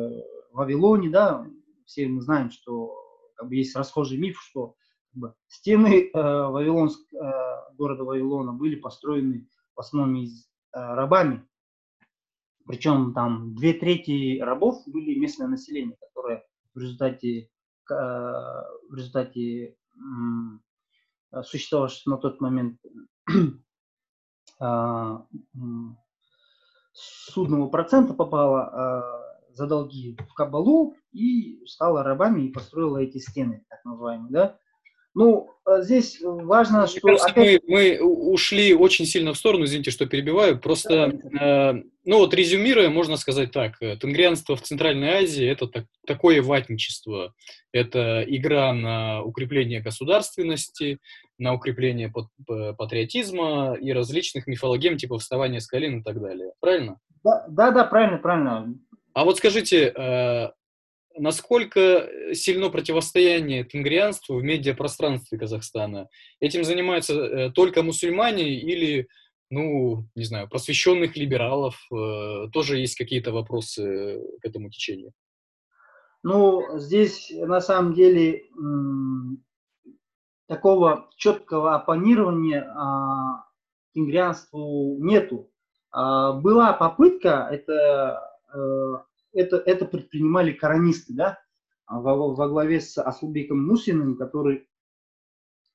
в 0.51 0.55
Вавилоне, 0.57 1.09
да, 1.09 1.45
все 1.85 2.07
мы 2.07 2.21
знаем, 2.21 2.51
что 2.51 2.95
как 3.35 3.49
бы 3.49 3.55
есть 3.55 3.75
расхожий 3.75 4.17
миф, 4.17 4.39
что 4.41 4.75
как 5.11 5.19
бы, 5.19 5.35
стены 5.47 6.09
э, 6.09 6.11
Вавилонск, 6.13 7.01
э, 7.13 7.31
города 7.75 8.03
Вавилона 8.03 8.53
были 8.53 8.75
построены 8.75 9.47
в 9.75 9.79
основном 9.79 10.15
из 10.15 10.45
э, 10.45 10.79
рабами. 10.79 11.45
Причем 12.65 13.13
там 13.13 13.55
две 13.55 13.73
трети 13.73 14.39
рабов 14.39 14.83
были 14.87 15.19
местное 15.19 15.47
население, 15.47 15.97
которое 15.99 16.43
в 16.73 16.79
результате, 16.79 17.49
э, 17.89 17.93
в 17.93 18.93
результате 18.95 19.75
э, 21.31 21.43
существовавшего 21.43 22.15
на 22.15 22.21
тот 22.21 22.39
момент 22.41 22.79
э, 24.61 25.17
судного 26.93 27.67
процента 27.69 28.13
попало 28.13 28.71
э, 29.51 29.55
за 29.55 29.67
долги 29.67 30.17
в 30.29 30.33
Кабалу 30.33 30.95
и 31.11 31.65
стала 31.65 32.03
рабами 32.03 32.43
и 32.43 32.51
построила 32.51 32.97
эти 32.97 33.17
стены, 33.17 33.65
так 33.69 33.83
называемые, 33.85 34.31
да. 34.31 34.59
Ну, 35.15 35.49
а 35.65 35.81
здесь 35.81 36.19
важно, 36.21 36.79
Мне 36.79 36.87
что... 36.87 37.01
Кажется, 37.01 37.27
опять... 37.27 37.61
мы, 37.67 37.99
мы 37.99 38.01
ушли 38.01 38.73
очень 38.73 39.05
сильно 39.05 39.33
в 39.33 39.37
сторону, 39.37 39.65
извините, 39.65 39.91
что 39.91 40.05
перебиваю. 40.05 40.59
Просто, 40.59 41.13
э, 41.39 41.73
ну 42.03 42.17
вот 42.17 42.33
резюмируя, 42.33 42.89
можно 42.89 43.15
сказать 43.15 43.51
так. 43.51 43.75
Э, 43.79 43.95
тенгрианство 43.95 44.55
в 44.55 44.61
Центральной 44.61 45.09
Азии– 45.09 45.45
это 45.47 45.67
так, 45.67 45.85
такое 46.05 46.41
ватничество. 46.41 47.33
Это 47.71 48.23
игра 48.27 48.73
на 48.73 49.21
укрепление 49.23 49.79
государственности, 49.79 50.99
на 51.37 51.53
укрепление 51.53 52.11
патриотизма 52.45 53.77
и 53.79 53.93
различных 53.93 54.47
мифологем, 54.47 54.97
типа 54.97 55.17
вставания 55.19 55.59
с 55.59 55.67
колен 55.67 55.99
и 55.99 56.03
так 56.03 56.19
далее. 56.19 56.51
Правильно? 56.59 56.99
Да, 57.23 57.45
да, 57.47 57.71
да 57.71 57.85
правильно, 57.85 58.17
правильно. 58.17 58.75
А 59.13 59.23
вот 59.25 59.37
скажите, 59.37 59.93
э, 59.95 60.49
насколько 61.17 61.79
э, 61.79 62.33
сильно 62.33 62.69
противостояние 62.69 63.63
тенгрианству 63.63 64.37
в 64.37 64.43
медиапространстве 64.43 65.37
Казахстана? 65.37 66.09
Этим 66.39 66.63
занимаются 66.63 67.13
э, 67.13 67.51
только 67.51 67.83
мусульмане 67.83 68.59
или, 68.59 69.07
ну, 69.49 70.07
не 70.15 70.23
знаю, 70.23 70.49
просвещенных 70.49 71.15
либералов? 71.15 71.79
Э, 71.91 72.47
тоже 72.51 72.79
есть 72.79 72.97
какие-то 72.97 73.31
вопросы 73.31 74.21
к 74.41 74.45
этому 74.45 74.69
течению? 74.69 75.11
Ну, 76.23 76.79
здесь 76.79 77.31
на 77.35 77.59
самом 77.59 77.93
деле 77.93 78.43
такого 80.47 81.09
четкого 81.17 81.75
оппонирования 81.75 82.63
а, 82.75 83.43
тенгрианству 83.93 84.97
нету. 84.99 85.49
А, 85.91 86.31
была 86.33 86.73
попытка, 86.73 87.49
это 87.51 88.29
это, 89.33 89.57
это 89.57 89.85
предпринимали 89.85 90.53
коронисты, 90.53 91.13
да, 91.13 91.39
во, 91.87 92.33
во 92.33 92.47
главе 92.47 92.79
с 92.81 92.97
Аслубеком 92.97 93.65
Мусиным, 93.65 94.17
который 94.17 94.67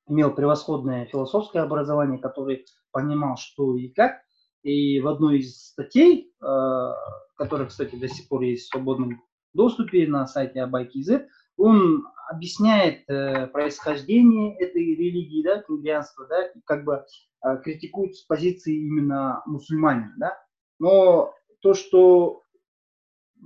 имел 0.08 0.34
превосходное 0.34 1.06
философское 1.06 1.60
образование, 1.60 2.18
который 2.18 2.64
понимал, 2.92 3.36
что 3.36 3.76
и 3.76 3.88
как. 3.88 4.22
И 4.62 5.00
в 5.00 5.08
одной 5.08 5.38
из 5.38 5.68
статей, 5.68 6.32
э, 6.40 6.92
которая, 7.36 7.68
кстати, 7.68 7.94
до 7.96 8.08
сих 8.08 8.28
пор 8.28 8.42
есть 8.42 8.66
в 8.66 8.70
свободном 8.70 9.22
доступе 9.54 10.06
на 10.06 10.26
сайте 10.26 10.62
Абайкиз, 10.62 11.10
он 11.56 12.06
объясняет 12.28 13.08
э, 13.08 13.46
происхождение 13.48 14.56
этой 14.58 14.94
религии, 14.94 15.42
да, 15.42 15.62
кенгрианства, 15.62 16.26
да, 16.26 16.46
и 16.46 16.60
как 16.64 16.84
бы 16.84 17.04
э, 17.44 17.56
критикует 17.62 18.16
с 18.16 18.22
позиции 18.22 18.76
именно 18.76 19.42
мусульманин, 19.46 20.14
да. 20.18 20.36
Но 20.78 21.34
то, 21.60 21.74
что 21.74 22.42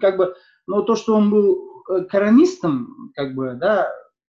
как 0.01 0.17
бы, 0.17 0.35
но 0.67 0.83
то, 0.83 0.97
что 0.97 1.15
он 1.15 1.31
был 1.31 1.85
э, 1.89 2.05
коронистом, 2.05 3.13
как 3.15 3.35
бы, 3.35 3.55
да, 3.55 3.91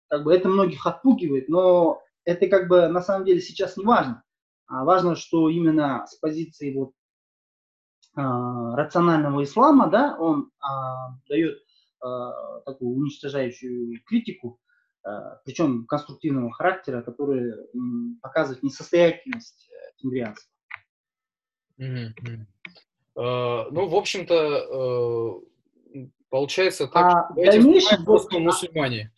как 0.07 0.23
бы 0.23 0.33
это 0.33 0.49
многих 0.49 0.85
отпугивает, 0.85 1.49
но 1.49 2.01
это 2.25 2.47
как 2.47 2.67
бы 2.67 2.87
на 2.87 3.01
самом 3.01 3.25
деле 3.25 3.41
сейчас 3.41 3.77
не 3.77 3.85
важно. 3.85 4.23
А 4.67 4.83
важно, 4.83 5.15
что 5.15 5.49
именно 5.49 6.05
с 6.07 6.15
позиции 6.15 6.75
вот 6.75 6.91
а, 8.15 8.75
рационального 8.75 9.43
ислама, 9.43 9.89
да, 9.89 10.15
он 10.19 10.51
а, 10.59 11.17
дает 11.27 11.57
а, 12.01 12.61
такую 12.61 12.97
уничтожающую 12.97 14.01
критику, 14.05 14.59
а, 15.03 15.37
причем 15.45 15.85
конструктивного 15.85 16.51
характера, 16.51 17.01
которая 17.01 17.55
м, 17.73 18.19
показывает 18.21 18.61
несостоятельность 18.63 19.69
э, 19.69 19.97
тимбрианства. 19.97 20.51
Mm-hmm. 21.79 22.45
Uh, 23.15 23.67
ну, 23.71 23.87
в 23.87 23.95
общем-то, 23.95 24.35
uh, 24.71 25.49
Получается 26.29 26.87
так, 26.87 27.05
а 27.05 27.33
что 27.33 27.43
дальнейшем, 27.43 28.05
просто 28.05 28.39
мусульмане. 28.39 29.11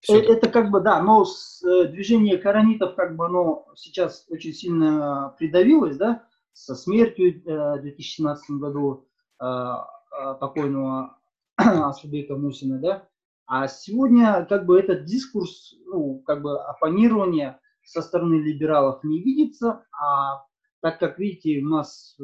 Все 0.00 0.20
это, 0.20 0.32
это 0.32 0.48
как 0.48 0.70
бы, 0.70 0.80
да, 0.80 1.00
но 1.00 1.24
с, 1.24 1.62
э, 1.62 1.88
движение 1.88 2.38
коронитов, 2.38 2.94
как 2.96 3.16
бы 3.16 3.26
оно 3.26 3.66
сейчас 3.76 4.24
очень 4.30 4.52
сильно 4.52 5.34
придавилось, 5.38 5.96
да, 5.96 6.24
со 6.52 6.74
смертью 6.74 7.42
э, 7.44 7.78
в 7.78 7.82
2017 7.82 8.50
году 8.52 9.06
э, 9.40 9.44
э, 9.44 10.34
покойного 10.40 11.18
Асубека 11.56 12.34
Мусина, 12.34 12.78
да, 12.78 13.08
а 13.46 13.68
сегодня 13.68 14.44
как 14.46 14.64
бы 14.64 14.78
этот 14.80 15.04
дискурс, 15.04 15.74
ну, 15.86 16.20
как 16.26 16.42
бы 16.42 16.60
оппонирование 16.62 17.60
со 17.84 18.00
стороны 18.02 18.36
либералов 18.36 19.04
не 19.04 19.22
видится, 19.22 19.84
а 19.92 20.44
так 20.80 20.98
как, 20.98 21.18
видите, 21.18 21.60
у 21.60 21.68
нас 21.68 22.16
э, 22.18 22.22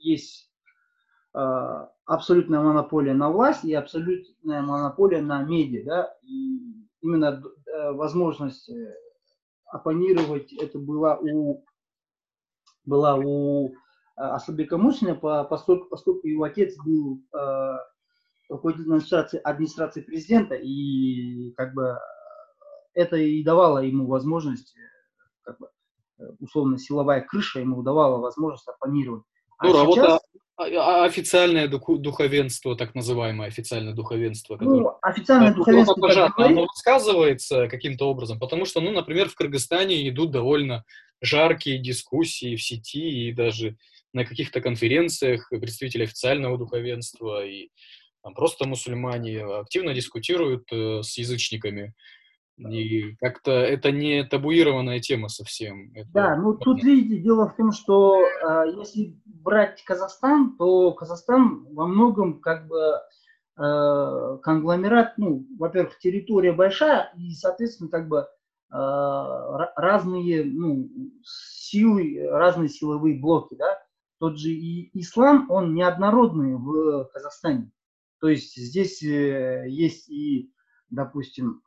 есть 0.00 0.50
э, 1.34 1.86
абсолютная 2.04 2.60
монополия 2.60 3.14
на 3.14 3.30
власть 3.30 3.64
и 3.64 3.72
абсолютная 3.72 4.62
монополия 4.62 5.22
на 5.22 5.42
медиа, 5.42 5.84
да, 5.84 6.14
и 6.22 6.58
именно 7.00 7.42
э, 7.66 7.92
возможность 7.92 8.68
э, 8.68 8.94
оппонировать 9.66 10.52
это 10.52 10.78
была 10.78 11.18
у 11.18 11.64
была 12.84 13.16
у 13.16 13.74
Асабека 14.16 14.78
Мусина, 14.78 15.14
поскольку, 15.14 15.90
поскольку 15.90 16.26
его 16.26 16.44
отец 16.44 16.74
был 16.82 17.22
руководителем 18.48 18.94
администрации, 18.94 19.38
администрации 19.40 20.00
президента, 20.00 20.54
и 20.54 21.52
как 21.52 21.74
бы 21.74 21.98
это 22.94 23.16
и 23.16 23.44
давало 23.44 23.80
ему 23.80 24.06
возможность, 24.06 24.74
как 25.42 25.58
бы, 25.58 25.68
условно 26.40 26.78
силовая 26.78 27.20
крыша 27.20 27.60
ему 27.60 27.82
давала 27.82 28.18
возможность 28.18 28.68
оппонировать. 28.68 29.22
А 29.58 29.66
ну, 29.66 29.72
сейчас... 29.72 29.82
работа 29.82 30.20
официальное 30.58 31.68
духовенство, 31.68 32.74
так 32.76 32.94
называемое 32.94 33.46
официальное 33.46 33.94
духовенство. 33.94 34.54
Ну, 34.54 34.58
которое, 34.58 34.80
ну, 34.80 34.98
официальное 35.02 35.54
духовенство, 35.54 35.94
пожар, 35.94 36.32
оно 36.36 36.66
рассказывается 36.66 37.68
каким-то 37.68 38.08
образом, 38.08 38.40
потому 38.40 38.64
что, 38.64 38.80
ну, 38.80 38.90
например, 38.90 39.28
в 39.28 39.36
Кыргызстане 39.36 40.08
идут 40.08 40.32
довольно 40.32 40.84
жаркие 41.20 41.78
дискуссии 41.78 42.56
в 42.56 42.62
сети 42.62 43.28
и 43.28 43.32
даже 43.32 43.76
на 44.12 44.24
каких-то 44.24 44.60
конференциях 44.60 45.48
представители 45.48 46.04
официального 46.04 46.58
духовенства 46.58 47.44
и 47.44 47.68
там, 48.22 48.34
просто 48.34 48.66
мусульмане 48.66 49.44
активно 49.44 49.94
дискутируют 49.94 50.64
э, 50.72 51.02
с 51.02 51.16
язычниками 51.18 51.94
и 52.58 53.14
как-то 53.16 53.52
это 53.52 53.90
не 53.92 54.24
табуированная 54.24 55.00
тема 55.00 55.28
совсем. 55.28 55.92
Это... 55.94 56.08
Да, 56.12 56.36
ну 56.36 56.54
тут 56.54 56.82
видите, 56.82 57.22
дело 57.22 57.48
в 57.48 57.56
том, 57.56 57.72
что 57.72 58.20
э, 58.20 58.72
если 58.78 59.16
брать 59.24 59.82
Казахстан, 59.84 60.56
то 60.56 60.92
Казахстан 60.92 61.66
во 61.72 61.86
многом 61.86 62.40
как 62.40 62.66
бы 62.66 63.00
э, 63.56 64.38
конгломерат, 64.42 65.14
ну, 65.18 65.46
во-первых, 65.58 65.98
территория 65.98 66.52
большая, 66.52 67.12
и, 67.16 67.30
соответственно, 67.30 67.90
как 67.90 68.08
бы 68.08 68.18
э, 68.18 68.26
разные 69.76 70.44
ну, 70.44 70.90
силы, 71.24 72.28
разные 72.30 72.68
силовые 72.68 73.18
блоки, 73.18 73.54
да. 73.54 73.78
Тот 74.18 74.36
же 74.36 74.50
и 74.50 74.90
ислам, 74.98 75.48
он 75.48 75.74
неоднородный 75.74 76.56
в 76.56 77.04
Казахстане. 77.12 77.70
То 78.20 78.28
есть 78.28 78.56
здесь 78.56 79.02
э, 79.02 79.66
есть 79.68 80.08
и, 80.08 80.52
допустим, 80.90 81.62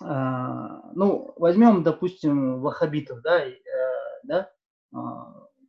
ну, 0.00 1.34
возьмем, 1.36 1.82
допустим, 1.82 2.60
ваххабитов, 2.60 3.20
да, 3.22 3.44
э, 3.44 3.56
да, 4.24 4.50
э, 4.94 4.98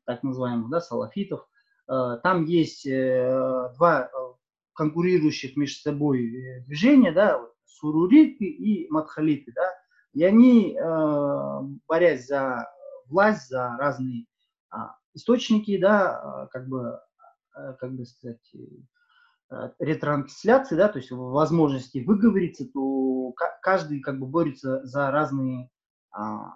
так 0.05 0.23
называемых, 0.23 0.69
да, 0.69 0.81
салафитов. 0.81 1.47
Э, 1.89 2.19
там 2.23 2.45
есть 2.45 2.86
э, 2.86 3.71
два 3.75 4.09
конкурирующих 4.73 5.55
между 5.55 5.81
собой 5.81 6.62
движения, 6.65 7.12
да, 7.12 7.39
суруриты 7.65 8.45
и 8.45 8.89
мадхалиты, 8.89 9.51
да, 9.53 9.69
и 10.13 10.23
они, 10.23 10.77
борясь 11.88 12.27
за 12.27 12.67
власть, 13.07 13.49
за 13.49 13.75
разные 13.77 14.25
а, 14.69 14.95
источники, 15.13 15.77
да, 15.79 16.47
как 16.51 16.67
бы, 16.67 16.99
как 17.51 17.95
бы 17.95 18.05
сказать, 18.05 18.55
ретрансляции, 19.80 20.76
да, 20.76 20.88
то 20.88 21.00
есть 21.00 21.12
возможности 21.12 22.04
выговориться, 22.04 22.66
то 22.66 23.34
каждый 23.62 24.00
как 24.00 24.20
бы 24.20 24.26
борется 24.26 24.84
за 24.86 25.12
разные 25.12 25.70
а, 26.12 26.54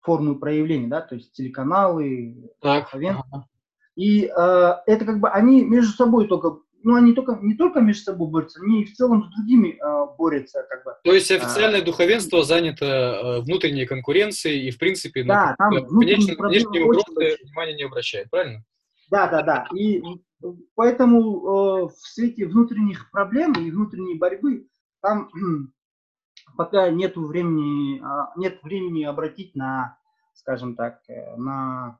формы 0.00 0.38
проявления, 0.38 0.88
да, 0.88 1.00
то 1.00 1.14
есть 1.14 1.32
телеканалы, 1.32 2.50
так, 2.60 2.88
ага. 2.92 3.46
И 3.94 4.26
э, 4.26 4.72
это 4.86 5.04
как 5.04 5.18
бы 5.18 5.28
они 5.28 5.64
между 5.64 5.92
собой 5.92 6.28
только, 6.28 6.60
ну 6.84 6.94
они 6.94 7.14
только 7.14 7.36
не 7.42 7.56
только 7.56 7.80
между 7.80 8.04
собой 8.04 8.30
борются, 8.30 8.60
они 8.62 8.84
в 8.84 8.94
целом 8.94 9.24
с 9.24 9.36
другими 9.36 9.70
э, 9.70 10.16
борются, 10.16 10.64
как 10.70 10.84
бы. 10.84 10.92
То 11.02 11.12
есть 11.12 11.30
официальное 11.32 11.80
а, 11.82 11.84
духовенство 11.84 12.44
занято 12.44 12.86
э, 12.86 13.40
внутренней 13.40 13.86
конкуренцией 13.86 14.68
и 14.68 14.70
в 14.70 14.78
принципе 14.78 15.24
да, 15.24 15.56
на 15.58 15.70
там 15.70 15.86
внешние, 15.88 16.36
внешние 16.38 16.84
угрозы 16.84 17.38
внимания 17.42 17.74
не 17.74 17.82
обращает, 17.82 18.30
правильно? 18.30 18.62
Да, 19.10 19.26
да, 19.26 19.42
да. 19.42 19.66
И 19.74 20.00
поэтому 20.74 21.18
э, 21.18 21.88
в 21.88 21.96
свете 21.96 22.46
внутренних 22.46 23.10
проблем 23.10 23.52
и 23.52 23.70
внутренней 23.70 24.16
борьбы 24.16 24.68
там 25.00 25.30
пока 26.56 26.90
нет 26.90 27.16
времени, 27.16 28.00
а, 28.00 28.32
нет 28.36 28.62
времени 28.62 29.04
обратить 29.04 29.54
на, 29.54 29.98
скажем 30.34 30.76
так, 30.76 31.00
э, 31.08 31.36
на 31.36 31.98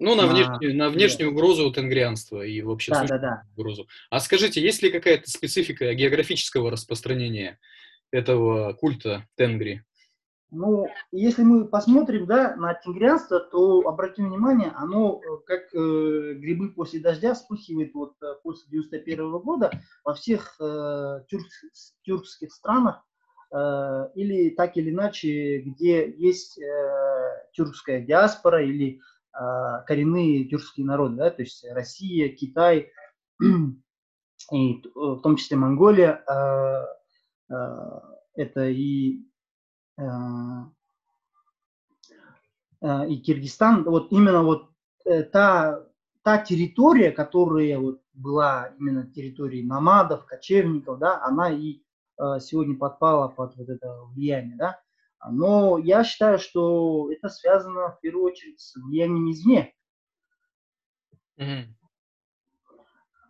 ну, 0.00 0.14
на, 0.14 0.26
на... 0.26 0.32
Внешнюю, 0.32 0.76
на 0.76 0.90
внешнюю 0.90 1.32
угрозу 1.32 1.72
тенгрианства 1.72 2.42
и 2.42 2.62
вообще 2.62 2.92
да, 2.92 3.04
да, 3.04 3.18
да. 3.18 3.42
угрозу. 3.56 3.88
А 4.10 4.20
скажите, 4.20 4.62
есть 4.62 4.82
ли 4.82 4.90
какая-то 4.90 5.28
специфика 5.28 5.92
географического 5.92 6.70
распространения 6.70 7.58
этого 8.12 8.72
культа 8.74 9.26
тенгри? 9.36 9.84
Ну, 10.50 10.88
если 11.12 11.42
мы 11.42 11.66
посмотрим, 11.66 12.26
да, 12.26 12.56
на 12.56 12.72
тенгрианство, 12.74 13.38
то 13.38 13.80
обратим 13.86 14.30
внимание, 14.30 14.72
оно 14.76 15.20
э, 15.20 15.36
как 15.44 15.74
э, 15.74 16.34
грибы 16.34 16.72
после 16.72 17.00
дождя 17.00 17.34
вспыхивает 17.34 17.92
вот 17.92 18.14
э, 18.22 18.34
после 18.42 18.70
91 18.70 19.20
-го 19.20 19.40
года 19.40 19.70
во 20.04 20.14
всех 20.14 20.56
э, 20.58 21.24
тюрк, 21.28 21.46
тюркских 22.02 22.52
странах, 22.52 23.04
Э, 23.50 24.08
или 24.14 24.50
так 24.50 24.76
или 24.76 24.90
иначе, 24.90 25.60
где 25.60 26.10
есть 26.10 26.58
э, 26.58 27.46
тюркская 27.52 28.02
диаспора 28.02 28.62
или 28.62 29.00
э, 29.32 29.84
коренные 29.86 30.44
тюркские 30.44 30.84
народы, 30.84 31.16
да, 31.16 31.30
то 31.30 31.42
есть 31.42 31.64
Россия, 31.70 32.28
Китай, 32.28 32.90
и 34.52 34.82
в 34.94 35.20
том 35.20 35.36
числе 35.36 35.56
Монголия, 35.56 36.24
это 38.34 38.68
и, 38.68 39.22
и 42.80 43.16
Киргизстан, 43.16 43.82
вот 43.82 44.12
именно 44.12 44.42
вот 44.44 44.70
та, 45.32 45.84
та 46.22 46.38
территория, 46.38 47.10
которая 47.10 47.78
вот 47.78 48.00
была 48.12 48.68
именно 48.78 49.04
территорией 49.10 49.66
намадов, 49.66 50.24
кочевников, 50.26 50.98
да, 51.00 51.20
она 51.24 51.50
и 51.50 51.82
Э, 52.18 52.40
сегодня 52.40 52.76
подпала 52.76 53.28
под 53.28 53.56
вот 53.56 53.68
это 53.68 54.02
влияние, 54.12 54.56
да. 54.56 54.80
Но 55.30 55.78
я 55.78 56.04
считаю, 56.04 56.38
что 56.38 57.10
это 57.12 57.28
связано 57.28 57.92
в 57.92 58.00
первую 58.00 58.24
очередь 58.26 58.60
с 58.60 58.74
влиянием 58.76 59.30
извне. 59.30 59.72
Mm-hmm. 61.38 61.66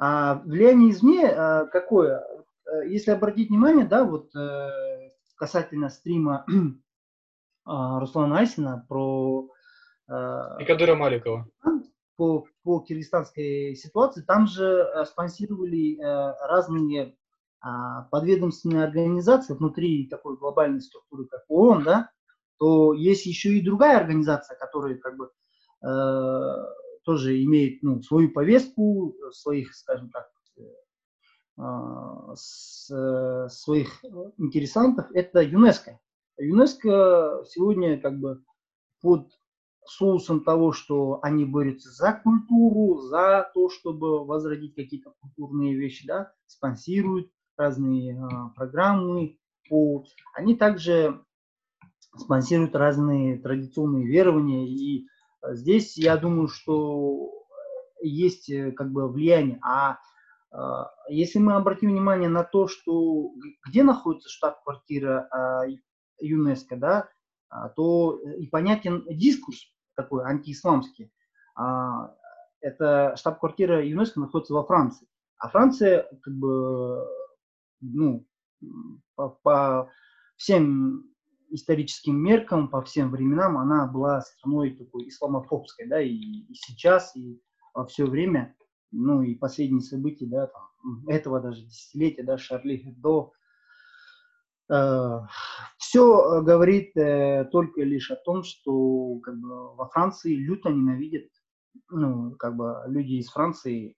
А 0.01 0.35
влияние 0.45 0.91
извне 0.91 1.27
э, 1.27 1.67
какое? 1.67 2.25
Э, 2.67 2.89
если 2.89 3.11
обратить 3.11 3.51
внимание, 3.51 3.87
да, 3.87 4.05
вот 4.05 4.31
касательно 5.39 5.89
стрима 5.89 6.45
Руслана 7.65 8.39
Айсина 8.39 8.85
про... 8.89 9.49
И 10.09 10.65
Кадыра 10.65 10.95
Маликова. 10.95 11.47
По, 12.17 12.45
по 12.65 12.81
киргизстанской 12.81 13.77
ситуации, 13.77 14.23
там 14.23 14.47
же 14.47 14.87
спонсировали 15.07 15.99
разные 16.01 17.17
а, 17.61 18.03
подведомственная 18.11 18.85
организация 18.85 19.57
внутри 19.57 20.07
такой 20.09 20.37
глобальной 20.37 20.81
структуры, 20.81 21.27
как 21.27 21.45
ООН, 21.49 21.83
да, 21.85 22.11
то 22.59 22.93
есть 22.93 23.27
еще 23.27 23.51
и 23.51 23.65
другая 23.65 23.99
организация, 23.99 24.57
которая 24.57 24.97
как 24.97 25.17
бы 25.17 25.31
э, 25.83 26.65
тоже 27.05 27.43
имеет 27.45 27.83
ну, 27.83 28.03
свою 28.03 28.31
повестку, 28.31 29.15
своих, 29.33 29.75
скажем 29.75 30.11
так, 30.11 30.25
э, 30.25 30.38
с, 31.59 32.91
э, 32.91 33.49
своих 33.49 34.05
интересантов, 34.39 35.07
это 35.13 35.41
ЮНЕСКО. 35.43 35.99
ЮНЕСКО 36.39 37.45
сегодня 37.49 38.01
как 38.01 38.19
бы 38.19 38.43
под 39.01 39.29
соусом 39.87 40.45
того, 40.45 40.73
что 40.73 41.19
они 41.23 41.45
борются 41.45 41.91
за 41.91 42.13
культуру, 42.13 43.01
за 43.01 43.51
то, 43.55 43.71
чтобы 43.71 44.25
возродить 44.25 44.75
какие-то 44.75 45.15
культурные 45.21 45.75
вещи, 45.75 46.07
да, 46.07 46.33
спонсируют 46.47 47.31
разные 47.57 48.21
а, 48.21 48.51
программы, 48.51 49.39
по... 49.69 50.05
они 50.35 50.55
также 50.55 51.25
спонсируют 52.17 52.75
разные 52.77 53.39
традиционные 53.39 54.07
верования. 54.07 54.69
И 54.69 55.07
а, 55.41 55.55
здесь 55.55 55.97
я 55.97 56.17
думаю, 56.17 56.49
что 56.49 57.33
есть 58.01 58.51
э, 58.51 58.73
как 58.73 58.93
бы 58.93 59.09
влияние. 59.09 59.59
А, 59.63 59.93
а 59.93 59.99
если 61.09 61.39
мы 61.39 61.55
обратим 61.55 61.91
внимание 61.91 62.29
на 62.29 62.45
то, 62.45 62.69
что 62.69 63.33
где 63.67 63.83
находится 63.83 64.29
штаб-квартира 64.29 65.29
ЮНЕСКО, 66.21 66.77
да, 66.77 67.09
то 67.77 68.19
и 68.39 68.47
понятен 68.47 69.05
дискурс 69.09 69.73
такой 69.95 70.25
антиисламский. 70.25 71.13
Это 72.61 73.15
штаб-квартира 73.17 73.85
ЮНЕСКО 73.85 74.21
находится 74.21 74.55
во 74.55 74.65
Франции. 74.65 75.07
А 75.39 75.49
Франция 75.49 76.09
как 76.23 76.35
бы 76.35 77.07
ну, 77.81 78.27
по, 79.15 79.31
по 79.43 79.91
всем 80.37 81.05
историческим 81.51 82.17
меркам, 82.17 82.69
по 82.69 82.83
всем 82.83 83.11
временам, 83.11 83.57
она 83.57 83.87
была 83.87 84.21
страной 84.21 84.77
такой 84.77 85.09
исламофобской, 85.09 85.87
да, 85.87 86.01
и, 86.01 86.13
и 86.13 86.55
сейчас, 86.55 87.17
и 87.17 87.41
во 87.73 87.87
все 87.87 88.05
время, 88.05 88.55
ну, 88.91 89.23
и 89.23 89.35
последние 89.35 89.81
события, 89.83 90.27
да, 90.27 90.47
там, 90.47 91.09
этого 91.09 91.41
даже 91.41 91.63
десятилетия, 91.63 92.23
да, 92.23 92.39
Шарли 92.39 92.77
Хебдо, 92.77 93.33
э, 94.71 95.21
все 95.77 96.43
говорит 96.43 96.97
э, 96.97 97.49
только 97.51 97.83
лишь 97.83 98.11
о 98.11 98.17
том, 98.17 98.43
что 98.43 99.19
как 99.21 99.39
бы, 99.39 99.75
во 99.75 99.89
Франции 99.89 100.35
люто 100.35 100.71
ненавидят, 100.71 101.29
ну, 101.91 102.33
как 102.33 102.57
бы 102.57 102.83
люди 102.87 103.15
из 103.15 103.29
Франции. 103.31 103.95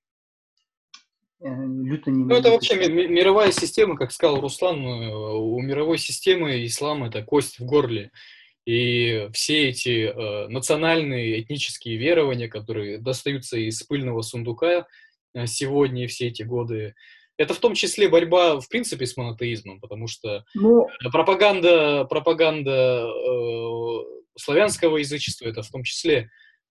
Э, 1.41 1.49
люто 1.49 2.11
не... 2.11 2.25
Ну, 2.25 2.35
это 2.35 2.51
вообще 2.51 2.77
мировая 2.89 3.53
система, 3.53 3.97
как 3.97 4.13
сказал 4.13 4.41
Руслан, 4.41 4.79
э, 4.79 5.13
у 5.13 5.61
мировой 5.61 5.99
системы 5.99 6.65
ислам 6.67 7.05
это 7.05 7.23
кость 7.23 7.59
в 7.59 7.65
горле. 7.65 8.11
И 8.71 9.29
все 9.33 9.71
эти 9.71 10.07
э, 10.07 10.49
национальные, 10.49 11.41
этнические 11.41 11.97
верования, 11.97 12.49
которые 12.49 12.99
достаются 12.99 13.57
из 13.57 13.83
пыльного 13.83 14.23
сундука 14.23 14.87
э, 15.35 15.47
сегодня 15.47 16.05
и 16.05 16.07
все 16.07 16.29
эти 16.29 16.43
годы, 16.43 16.95
это 17.37 17.55
в 17.55 17.59
том 17.59 17.75
числе 17.75 18.09
борьба, 18.09 18.61
в 18.61 18.69
принципе, 18.69 19.07
с 19.07 19.17
монотеизмом, 19.17 19.81
потому 19.81 20.07
что 20.07 20.45
Но... 20.55 20.89
Ну, 21.01 21.11
пропаганда, 21.11 22.05
пропаганда 22.05 23.09
э, 23.09 23.99
славянского 24.39 24.99
язычества, 24.99 25.47
это 25.49 25.63
в 25.63 25.71
том 25.71 25.83
числе 25.83 26.31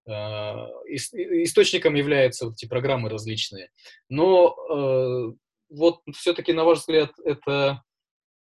Э, 0.10 0.66
источником 0.88 1.94
являются 1.94 2.46
вот 2.46 2.56
эти 2.56 2.68
программы 2.68 3.10
различные. 3.10 3.70
Но 4.10 4.56
э, 4.70 5.34
вот 5.70 6.02
все-таки, 6.16 6.52
на 6.52 6.64
ваш 6.64 6.80
взгляд, 6.80 7.12
это 7.24 7.84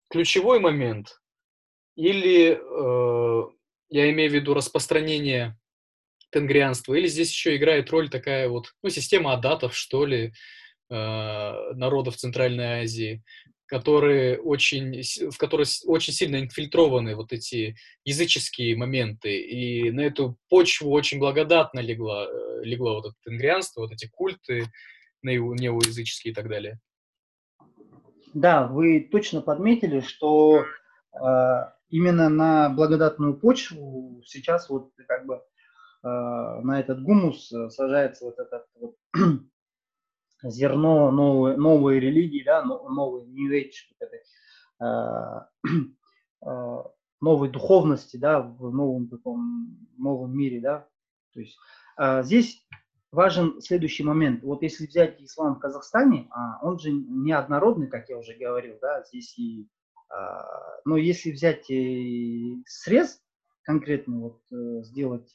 ключевой 0.08 0.60
момент 0.60 1.20
или, 1.96 2.58
э, 2.60 3.50
я 3.90 4.10
имею 4.10 4.30
в 4.30 4.34
виду 4.34 4.54
распространение 4.54 5.58
тенгрианства, 6.30 6.94
или 6.94 7.06
здесь 7.06 7.30
еще 7.30 7.56
играет 7.56 7.90
роль 7.90 8.08
такая 8.08 8.48
вот, 8.48 8.72
ну, 8.82 8.90
система 8.90 9.32
адатов, 9.32 9.76
что 9.76 10.06
ли, 10.06 10.32
народов 10.88 12.16
Центральной 12.16 12.82
Азии, 12.82 13.24
которые 13.66 14.38
очень, 14.40 15.02
в 15.30 15.36
которые 15.36 15.66
очень 15.86 16.12
сильно 16.12 16.40
инфильтрованы 16.40 17.16
вот 17.16 17.32
эти 17.32 17.76
языческие 18.04 18.76
моменты. 18.76 19.40
И 19.40 19.90
на 19.90 20.02
эту 20.02 20.38
почву 20.48 20.90
очень 20.92 21.18
благодатно 21.18 21.80
легло, 21.80 22.28
легло 22.62 22.94
вот 22.94 23.06
это 23.06 23.14
тенгрианство, 23.24 23.80
вот 23.80 23.92
эти 23.92 24.08
культы 24.08 24.66
неоязыческие 25.22 26.32
и 26.32 26.34
так 26.34 26.48
далее. 26.48 26.78
Да, 28.32 28.66
вы 28.68 29.00
точно 29.00 29.40
подметили, 29.40 30.00
что 30.00 30.66
э, 31.12 31.18
именно 31.88 32.28
на 32.28 32.68
благодатную 32.70 33.38
почву 33.38 34.22
сейчас 34.24 34.68
вот 34.68 34.92
как 35.06 35.26
бы 35.26 35.34
э, 35.36 35.40
на 36.02 36.80
этот 36.80 37.02
гумус 37.02 37.52
сажается 37.68 38.26
вот 38.26 38.38
этот 38.38 38.66
вот 38.74 38.96
зерно 40.42 41.10
новой, 41.10 41.56
новой 41.56 42.00
религии, 42.00 42.42
да, 42.44 42.62
новой 42.64 43.26
New 43.26 43.52
Age, 43.52 43.72
вот 43.90 44.08
этой, 44.08 44.20
э, 44.80 45.40
э, 46.46 46.82
новой 47.20 47.48
духовности, 47.48 48.16
да, 48.16 48.40
в 48.40 48.72
новом 48.72 49.08
таком 49.08 49.78
новом 49.96 50.36
мире, 50.36 50.60
да. 50.60 50.88
То 51.32 51.40
есть 51.40 51.56
э, 51.98 52.22
здесь 52.22 52.66
важен 53.12 53.60
следующий 53.60 54.04
момент. 54.04 54.42
Вот 54.42 54.62
если 54.62 54.86
взять 54.86 55.20
ислам 55.20 55.56
в 55.56 55.58
Казахстане, 55.58 56.28
а, 56.30 56.58
он 56.62 56.78
же 56.78 56.92
неоднородный, 56.92 57.88
как 57.88 58.08
я 58.08 58.18
уже 58.18 58.34
говорил, 58.34 58.76
да, 58.80 59.02
здесь 59.04 59.36
и, 59.38 59.68
но 60.08 60.96
если 60.96 61.32
взять 61.32 61.66
срез 62.66 63.20
конкретно, 63.62 64.20
вот 64.20 64.40
сделать, 64.84 65.34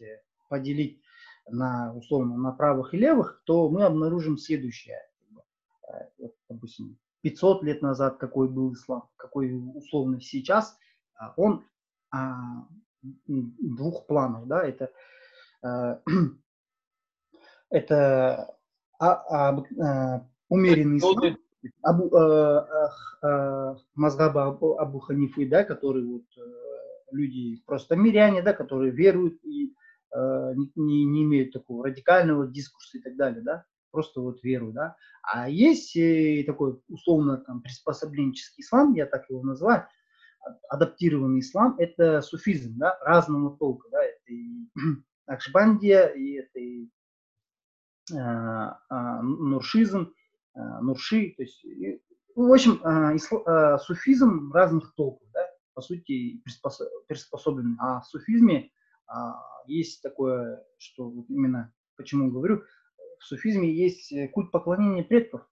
поделить 0.50 1.02
на 1.50 1.94
условно 1.94 2.38
на 2.38 2.52
правых 2.52 2.94
и 2.94 2.98
левых, 2.98 3.42
то 3.46 3.70
мы 3.70 3.84
обнаружим 3.84 4.38
следующее. 4.38 5.00
Вот, 6.18 6.34
допустим, 6.50 6.98
500 7.22 7.64
лет 7.64 7.82
назад 7.82 8.18
какой 8.18 8.50
был 8.50 8.74
ислам, 8.74 9.10
какой 9.18 9.52
условно 9.52 10.22
сейчас, 10.22 10.78
а, 11.16 11.34
он 11.36 11.66
двух 13.02 14.06
планов, 14.08 14.48
да, 14.48 14.64
это 14.64 14.92
это 17.70 18.58
а, 19.00 19.14
а, 19.14 19.64
а, 19.80 20.28
умеренный 20.50 20.98
ислам, 20.98 21.38
Абу, 21.84 22.16
э, 22.16 22.68
э, 23.24 23.76
Мазгаба 23.96 24.46
Абу, 24.48 24.78
Абу 24.78 25.00
Ханифы, 25.00 25.48
да, 25.48 25.64
которые 25.64 26.06
вот 26.06 26.26
э, 26.38 26.42
люди 27.12 27.62
просто 27.66 27.96
миряне, 27.96 28.42
да, 28.42 28.54
которые 28.54 28.92
веруют 28.92 29.44
и 29.44 29.74
э, 30.16 30.54
не, 30.76 31.06
не 31.06 31.24
имеют 31.24 31.54
такого 31.54 31.86
радикального 31.86 32.48
дискурса 32.48 32.98
и 32.98 33.02
так 33.02 33.16
далее, 33.16 33.42
да, 33.42 33.66
просто 33.92 34.22
вот 34.22 34.44
веру, 34.44 34.72
да. 34.72 34.96
А 35.24 35.50
есть 35.50 35.96
э, 35.96 36.44
такой 36.46 36.82
условно 36.88 37.38
там 37.38 37.62
приспособленческий 37.62 38.64
ислам, 38.64 38.94
я 38.94 39.06
так 39.06 39.30
его 39.30 39.44
называю, 39.44 39.88
адаптированный 40.70 41.42
ислам, 41.42 41.76
это 41.78 42.22
суфизм, 42.22 42.78
да, 42.78 42.98
разного 43.02 43.58
толка, 43.58 43.88
да, 43.92 44.04
это 44.04 44.34
и 44.34 44.68
Акшбандия, 45.26 46.08
и 46.08 46.34
это 46.40 46.60
и 46.60 46.90
а, 48.14 48.80
а, 48.90 49.22
нуршизм, 49.22 50.14
нурши, 50.56 51.34
то 51.38 51.44
есть, 51.44 51.66
ну, 52.36 52.50
в 52.50 52.54
общем, 52.54 53.80
суфизм 53.80 54.52
разных 54.52 54.94
толков, 54.96 55.28
да, 55.34 55.48
по 55.74 55.82
сути, 55.82 56.44
приспособленный. 57.08 57.78
А 57.80 58.02
в 58.02 58.06
суфизме 58.08 58.72
есть 59.66 60.02
такое, 60.02 60.64
что 60.78 61.14
именно, 61.30 61.74
почему 61.96 62.32
говорю, 62.32 62.64
в 63.20 63.24
суфизме 63.24 63.72
есть 63.72 64.12
э, 64.12 64.28
культ 64.28 64.52
поклонения 64.52 65.04
предков, 65.04 65.48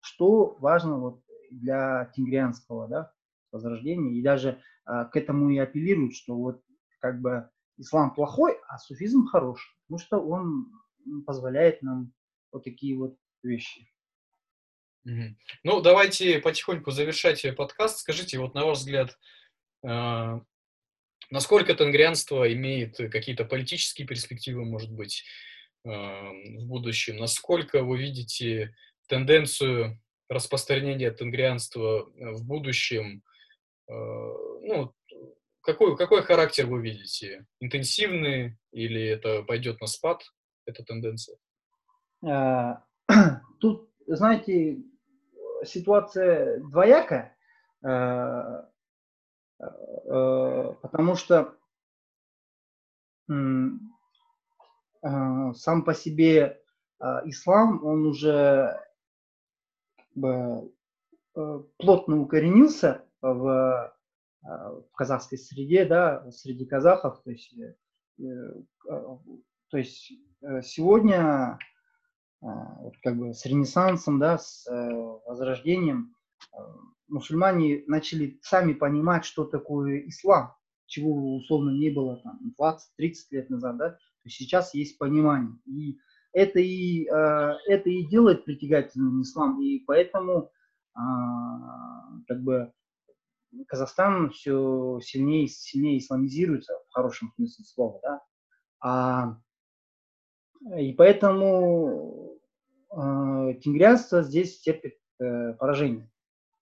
что 0.00 0.56
важно 0.58 0.98
вот 0.98 1.22
для 1.50 2.10
тенгрианского, 2.16 2.88
да, 2.88 3.12
возрождения, 3.52 4.18
и 4.18 4.22
даже 4.22 4.60
к 4.84 5.10
этому 5.14 5.50
и 5.50 5.58
апеллируют, 5.58 6.14
что 6.14 6.34
вот 6.34 6.62
как 6.98 7.20
бы 7.20 7.48
ислам 7.76 8.12
плохой, 8.14 8.58
а 8.68 8.78
суфизм 8.78 9.26
хороший, 9.26 9.70
потому 9.86 9.98
что 9.98 10.18
он 10.18 10.72
позволяет 11.24 11.82
нам 11.82 12.12
вот 12.50 12.64
такие 12.64 12.98
вот 12.98 13.16
вещи. 13.42 13.91
Ну, 15.04 15.80
давайте 15.80 16.38
потихоньку 16.38 16.90
завершать 16.90 17.44
подкаст. 17.56 17.98
Скажите, 17.98 18.38
вот 18.38 18.54
на 18.54 18.64
ваш 18.64 18.78
взгляд, 18.78 19.18
э, 19.84 20.40
насколько 21.30 21.74
тенгрианство 21.74 22.52
имеет 22.52 22.96
какие-то 22.96 23.44
политические 23.44 24.06
перспективы, 24.06 24.64
может 24.64 24.92
быть, 24.92 25.24
э, 25.84 25.88
в 25.90 26.66
будущем? 26.66 27.16
Насколько 27.16 27.82
вы 27.82 27.98
видите 27.98 28.74
тенденцию 29.08 30.00
распространения 30.28 31.10
тенгрианства 31.10 32.04
в 32.16 32.46
будущем? 32.46 33.22
Э, 33.88 33.92
ну, 33.92 34.94
какой, 35.62 35.96
какой 35.96 36.22
характер 36.22 36.66
вы 36.66 36.80
видите? 36.80 37.46
Интенсивный 37.60 38.56
или 38.72 39.02
это 39.02 39.42
пойдет 39.42 39.80
на 39.80 39.86
спад? 39.86 40.22
эта 40.66 40.84
тенденция? 40.84 41.36
А, 42.24 42.84
тут, 43.60 43.90
знаете, 44.06 44.78
ситуация 45.64 46.60
двоякая, 46.60 47.36
а, 47.82 48.68
а, 49.58 50.72
потому 50.82 51.16
что 51.16 51.56
сам 53.28 53.90
по 55.84 55.94
себе 55.94 56.60
ислам, 57.24 57.84
он 57.84 58.06
уже 58.06 58.78
плотно 61.78 62.20
укоренился 62.20 63.06
в, 63.22 63.94
в 64.42 64.84
казахской 64.92 65.38
среде, 65.38 65.84
да, 65.86 66.30
среди 66.30 66.66
казахов, 66.66 67.22
то 67.22 67.30
есть, 67.30 67.56
э, 68.18 68.54
то 69.68 69.78
есть 69.78 70.12
Э, 70.42 70.60
сегодня 70.62 71.58
вот 72.40 72.94
как 73.02 73.16
бы 73.16 73.32
с 73.32 73.46
Ренессансом, 73.46 74.18
да, 74.18 74.36
с 74.38 74.66
э, 74.68 75.11
Возрождением 75.26 76.14
э, 76.52 76.56
мусульмане 77.08 77.84
начали 77.86 78.38
сами 78.42 78.72
понимать, 78.72 79.24
что 79.24 79.44
такое 79.44 80.08
ислам, 80.08 80.54
чего 80.86 81.36
условно 81.36 81.70
не 81.70 81.90
было 81.90 82.18
там 82.18 82.40
20-30 82.60 82.78
лет 83.30 83.50
назад, 83.50 83.76
да, 83.76 83.90
то 83.90 84.28
сейчас 84.28 84.74
есть 84.74 84.98
понимание. 84.98 85.56
И 85.66 85.98
это 86.32 86.60
и, 86.60 87.04
это 87.04 87.90
и 87.90 88.06
делает 88.06 88.46
притягательным 88.46 89.20
ислам, 89.20 89.60
и 89.60 89.80
поэтому 89.80 90.50
а, 90.94 92.18
как 92.26 92.42
бы 92.42 92.72
Казахстан 93.66 94.30
все 94.30 94.98
сильнее 95.02 95.44
и 95.44 95.48
сильнее 95.48 95.98
исламизируется 95.98 96.74
в 96.88 96.92
хорошем 96.92 97.32
смысле 97.36 97.64
слова, 97.64 98.00
да, 98.02 98.22
а 98.80 99.38
и 100.78 100.92
поэтому 100.92 102.38
э, 102.90 103.54
тенгрианство 103.62 104.22
здесь 104.22 104.60
терпит 104.60 104.94
э, 105.22 105.54
поражение. 105.54 106.10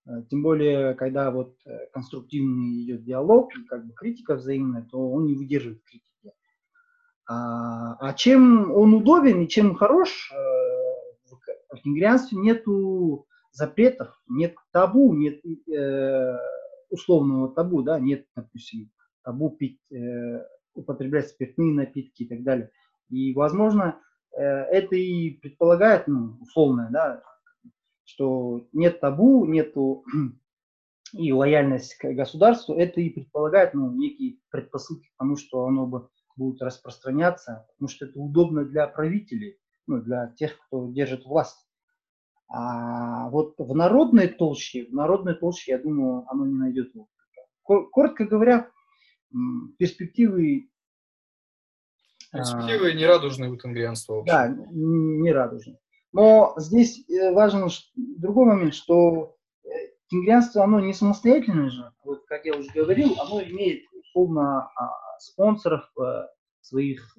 Э, 0.06 0.22
тем 0.30 0.42
более, 0.42 0.94
когда 0.94 1.30
вот 1.30 1.54
э, 1.66 1.86
конструктивный 1.92 2.84
идет 2.84 3.04
диалог 3.04 3.50
как 3.68 3.86
бы 3.86 3.92
критика 3.94 4.34
взаимная, 4.34 4.82
то 4.82 5.10
он 5.10 5.26
не 5.26 5.34
выдерживает 5.34 5.82
критики. 5.84 6.32
А, 7.26 7.94
а 8.00 8.12
чем 8.14 8.72
он 8.72 8.94
удобен 8.94 9.42
и 9.42 9.48
чем 9.48 9.74
хорош, 9.74 10.32
в 11.70 11.82
тенгрианстве 11.82 12.38
нету 12.38 13.26
запретов, 13.52 14.20
нет 14.28 14.54
табу, 14.72 15.14
нет 15.14 15.40
э, 15.44 16.36
условного 16.88 17.52
табу, 17.54 17.82
да, 17.82 17.98
нет, 17.98 18.26
допустим, 18.34 18.90
табу 19.22 19.50
пить, 19.50 19.80
э, 19.92 20.44
употреблять 20.74 21.28
спиртные 21.28 21.72
напитки 21.72 22.24
и 22.24 22.28
так 22.28 22.42
далее. 22.42 22.70
И, 23.08 23.34
возможно, 23.34 24.00
э, 24.36 24.42
это 24.42 24.96
и 24.96 25.30
предполагает, 25.30 26.06
ну, 26.06 26.36
условное, 26.40 26.90
да, 26.90 27.22
что 28.10 28.66
нет 28.72 29.00
табу, 29.00 29.46
нету 29.46 30.04
и 31.12 31.32
лояльность 31.32 31.94
к 31.96 32.12
государству, 32.12 32.74
это 32.74 33.00
и 33.00 33.10
предполагает, 33.10 33.74
ну, 33.74 33.92
некие 33.92 34.38
предпосылки 34.50 35.08
к 35.08 35.18
тому, 35.18 35.36
что 35.36 35.64
оно 35.64 35.86
бы 35.86 36.08
будет 36.36 36.60
распространяться, 36.62 37.66
потому 37.72 37.88
что 37.88 38.06
это 38.06 38.18
удобно 38.18 38.64
для 38.64 38.86
правителей, 38.88 39.58
ну, 39.86 40.00
для 40.00 40.28
тех, 40.36 40.58
кто 40.66 40.90
держит 40.90 41.24
власть. 41.24 41.66
А 42.48 43.28
вот 43.30 43.54
в 43.58 43.74
народной 43.76 44.26
толще, 44.26 44.86
в 44.86 44.92
народной 44.92 45.34
толще, 45.34 45.72
я 45.72 45.78
думаю, 45.78 46.24
оно 46.28 46.46
не 46.46 46.54
найдет. 46.54 46.92
Коротко 47.62 48.24
говоря, 48.24 48.68
перспективы 49.78 50.70
Перспективы 52.32 52.90
а, 52.90 52.94
нерадужные 52.94 53.50
у 53.50 53.56
тенгрианства. 53.56 54.22
Да, 54.24 54.48
нерадужные. 54.48 55.78
Но 56.12 56.54
здесь 56.56 57.08
э, 57.08 57.32
важен 57.32 57.68
другой 57.94 58.46
момент, 58.46 58.74
что 58.74 59.36
э, 59.64 59.68
тенгрианство, 60.08 60.64
оно 60.64 60.80
не 60.80 60.92
самостоятельное 60.92 61.70
же, 61.70 61.92
вот 62.04 62.24
как 62.26 62.44
я 62.44 62.56
уже 62.56 62.68
говорил, 62.72 63.14
оно 63.20 63.42
имеет 63.42 63.84
условно 63.92 64.70
а, 64.74 65.18
спонсоров 65.18 65.88
э, 65.98 66.26
своих, 66.62 67.16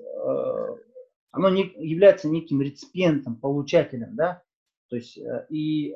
оно 1.31 1.49
не 1.49 1.73
является 1.77 2.29
неким 2.29 2.61
реципиентом, 2.61 3.37
получателем, 3.37 4.15
да, 4.15 4.43
То 4.89 4.97
есть 4.97 5.17
и 5.49 5.95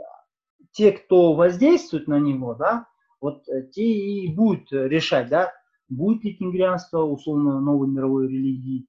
те, 0.71 0.91
кто 0.93 1.33
воздействует 1.33 2.07
на 2.07 2.19
него, 2.19 2.55
да, 2.55 2.87
вот 3.21 3.45
те 3.71 3.83
и 3.83 4.33
будут 4.33 4.71
решать, 4.71 5.29
да, 5.29 5.53
будет 5.89 6.23
ли 6.23 6.33
кенгрианство 6.33 7.03
условно 7.03 7.61
новой 7.61 7.87
мировой 7.87 8.27
религии, 8.27 8.87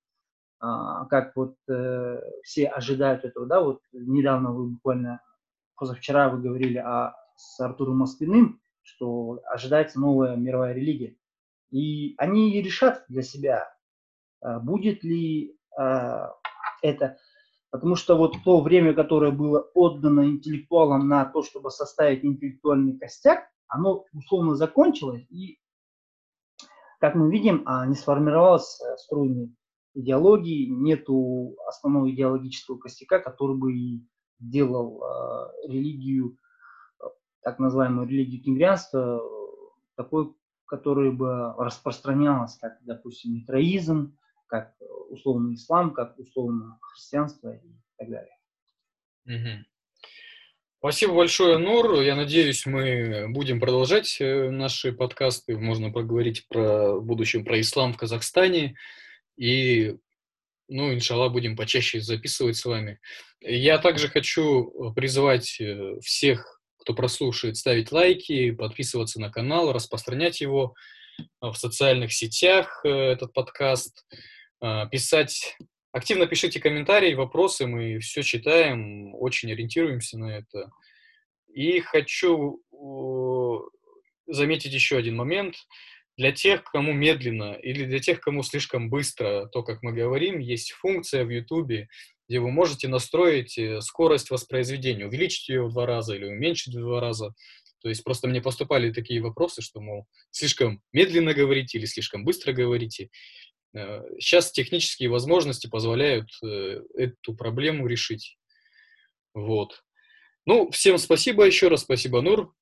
как 0.59 1.36
вот 1.36 1.57
э, 1.68 2.20
все 2.42 2.66
ожидают 2.66 3.24
этого, 3.24 3.46
да, 3.46 3.61
вот 3.61 3.80
недавно 3.92 4.52
вы 4.52 4.68
буквально, 4.68 5.20
позавчера 5.76 6.28
вы 6.28 6.40
говорили 6.40 6.78
о, 6.78 7.14
с 7.36 7.61
Артуром 7.61 7.98
Москвиным, 7.98 8.61
что 8.82 9.40
ожидается 9.44 10.00
новая 10.00 10.36
мировая 10.36 10.72
религия. 10.72 11.16
И 11.70 12.14
они 12.18 12.62
решат 12.62 13.04
для 13.09 13.22
себя, 13.22 13.74
а, 14.40 14.61
будет 14.61 15.02
ли 15.02 15.59
а, 15.76 16.32
это, 16.82 17.18
потому 17.70 17.96
что 17.96 18.16
вот 18.16 18.36
то 18.44 18.61
время, 18.61 18.94
которое 18.94 19.32
было 19.32 19.68
отдано 19.74 20.26
интеллектуалам 20.26 21.09
на 21.09 21.24
то, 21.24 21.42
чтобы 21.42 21.70
составить 21.70 22.24
интеллектуальный 22.24 22.96
костяк, 22.96 23.50
оно 23.68 24.04
условно 24.14 24.54
закончилось, 24.54 25.26
и, 25.28 25.59
как 27.00 27.16
мы 27.16 27.30
видим, 27.30 27.66
не 27.88 27.96
сформировалась 27.96 28.80
э, 28.80 28.96
стройный 28.96 29.57
идеологии, 29.97 30.66
нету 30.66 31.57
основного 31.66 32.11
идеологического 32.11 32.78
костяка, 32.78 33.18
который 33.18 33.57
бы 33.57 34.07
делал 34.38 35.03
э, 35.03 35.68
религию, 35.68 36.36
так 37.42 37.59
называемую 37.59 38.07
религию 38.07 38.42
кенгрианства, 38.42 39.22
такой, 39.97 40.34
которая 40.66 41.11
бы 41.11 41.55
распространялась, 41.57 42.59
как, 42.59 42.78
допустим, 42.82 43.34
митроизм, 43.34 44.16
как 44.47 44.74
условно 45.09 45.55
ислам, 45.55 45.92
как 45.92 46.18
условно 46.18 46.78
христианство 46.82 47.55
и 47.55 47.72
так 47.97 48.11
далее. 48.11 48.36
Угу. 49.26 49.64
Спасибо 50.78 51.14
большое, 51.14 51.59
Нур. 51.59 52.01
Я 52.03 52.14
надеюсь, 52.14 52.66
мы 52.66 53.26
будем 53.30 53.61
продолжать 53.61 54.18
э, 54.20 54.51
наши 54.51 54.92
подкасты. 54.92 55.57
Можно 55.57 55.90
поговорить 55.90 56.47
про 56.49 57.01
будущем 57.01 57.44
про 57.44 57.59
ислам 57.61 57.94
в 57.94 57.97
Казахстане. 57.97 58.76
И, 59.37 59.97
ну, 60.68 60.93
иншаллах, 60.93 61.32
будем 61.32 61.57
почаще 61.57 62.01
записывать 62.01 62.57
с 62.57 62.64
вами. 62.64 62.99
Я 63.41 63.78
также 63.78 64.09
хочу 64.09 64.91
э, 64.91 64.95
призвать 64.95 65.61
э, 65.61 65.99
всех, 66.03 66.61
кто 66.78 66.95
прослушает, 66.95 67.57
ставить 67.57 67.93
лайки, 67.93 68.51
подписываться 68.53 69.20
на 69.20 69.30
канал, 69.30 69.72
распространять 69.72 70.41
его 70.41 70.74
э, 71.18 71.22
в 71.41 71.55
социальных 71.55 72.12
сетях, 72.12 72.80
этот 72.84 73.32
подкаст, 73.32 74.07
писать 74.91 75.57
Активно 75.97 76.26
пишите 76.26 76.61
комментарии, 76.61 77.14
вопросы, 77.14 77.66
мы 77.66 78.01
все 78.01 78.22
читаем, 78.22 79.14
очень 79.14 79.51
ориентируемся 79.51 80.18
на 80.18 80.26
это. 80.26 80.70
И 81.51 81.80
хочу 81.80 82.62
заметить 84.26 84.74
еще 84.74 84.99
один 84.99 85.16
момент. 85.16 85.57
Для 86.17 86.33
тех, 86.33 86.64
кому 86.64 86.93
медленно 86.93 87.53
или 87.55 87.85
для 87.85 87.99
тех, 87.99 88.21
кому 88.21 88.43
слишком 88.43 88.89
быстро, 88.89 89.47
то, 89.47 89.62
как 89.62 89.83
мы 89.83 89.93
говорим, 89.93 90.39
есть 90.39 90.73
функция 90.73 91.25
в 91.25 91.31
YouTube, 91.31 91.89
где 92.29 92.41
вы 92.41 92.51
можете 92.51 92.89
настроить 92.89 93.59
э, 93.59 93.81
скорость 93.83 94.31
воспроизведения, 94.31 95.07
увеличить 95.07 95.49
ее 95.49 95.67
в 95.67 95.73
два 95.73 95.87
раза 95.87 96.14
или 96.14 96.25
уменьшить 96.25 96.75
в 96.75 96.81
два 96.81 97.01
раза. 97.01 97.35
То 97.83 97.89
есть 97.89 98.03
просто 98.03 98.29
мне 98.29 98.41
поступали 98.41 98.93
такие 98.93 99.21
вопросы, 99.21 99.62
что, 99.62 99.81
мол, 99.81 100.07
слишком 100.31 100.83
медленно 100.93 101.35
говорите 101.35 101.79
или 101.79 101.85
слишком 101.85 102.25
быстро 102.25 102.53
говорите. 102.53 103.11
Сейчас 104.19 104.51
э, 104.51 104.53
технические 104.55 105.11
возможности 105.11 105.67
позволяют 105.67 106.31
э, 106.43 106.81
эту 106.97 107.35
проблему 107.35 107.87
решить. 107.87 108.39
Вот. 109.35 109.83
Ну, 110.47 110.71
всем 110.71 110.97
спасибо 110.99 111.45
еще 111.45 111.69
раз. 111.69 111.83
Спасибо, 111.83 112.23
Нур. 112.23 112.55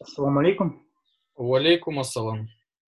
Ассаламу 0.00 0.40
алейкум. 0.40 0.85
Валейкум 1.36 1.98
ассалам. 1.98 2.48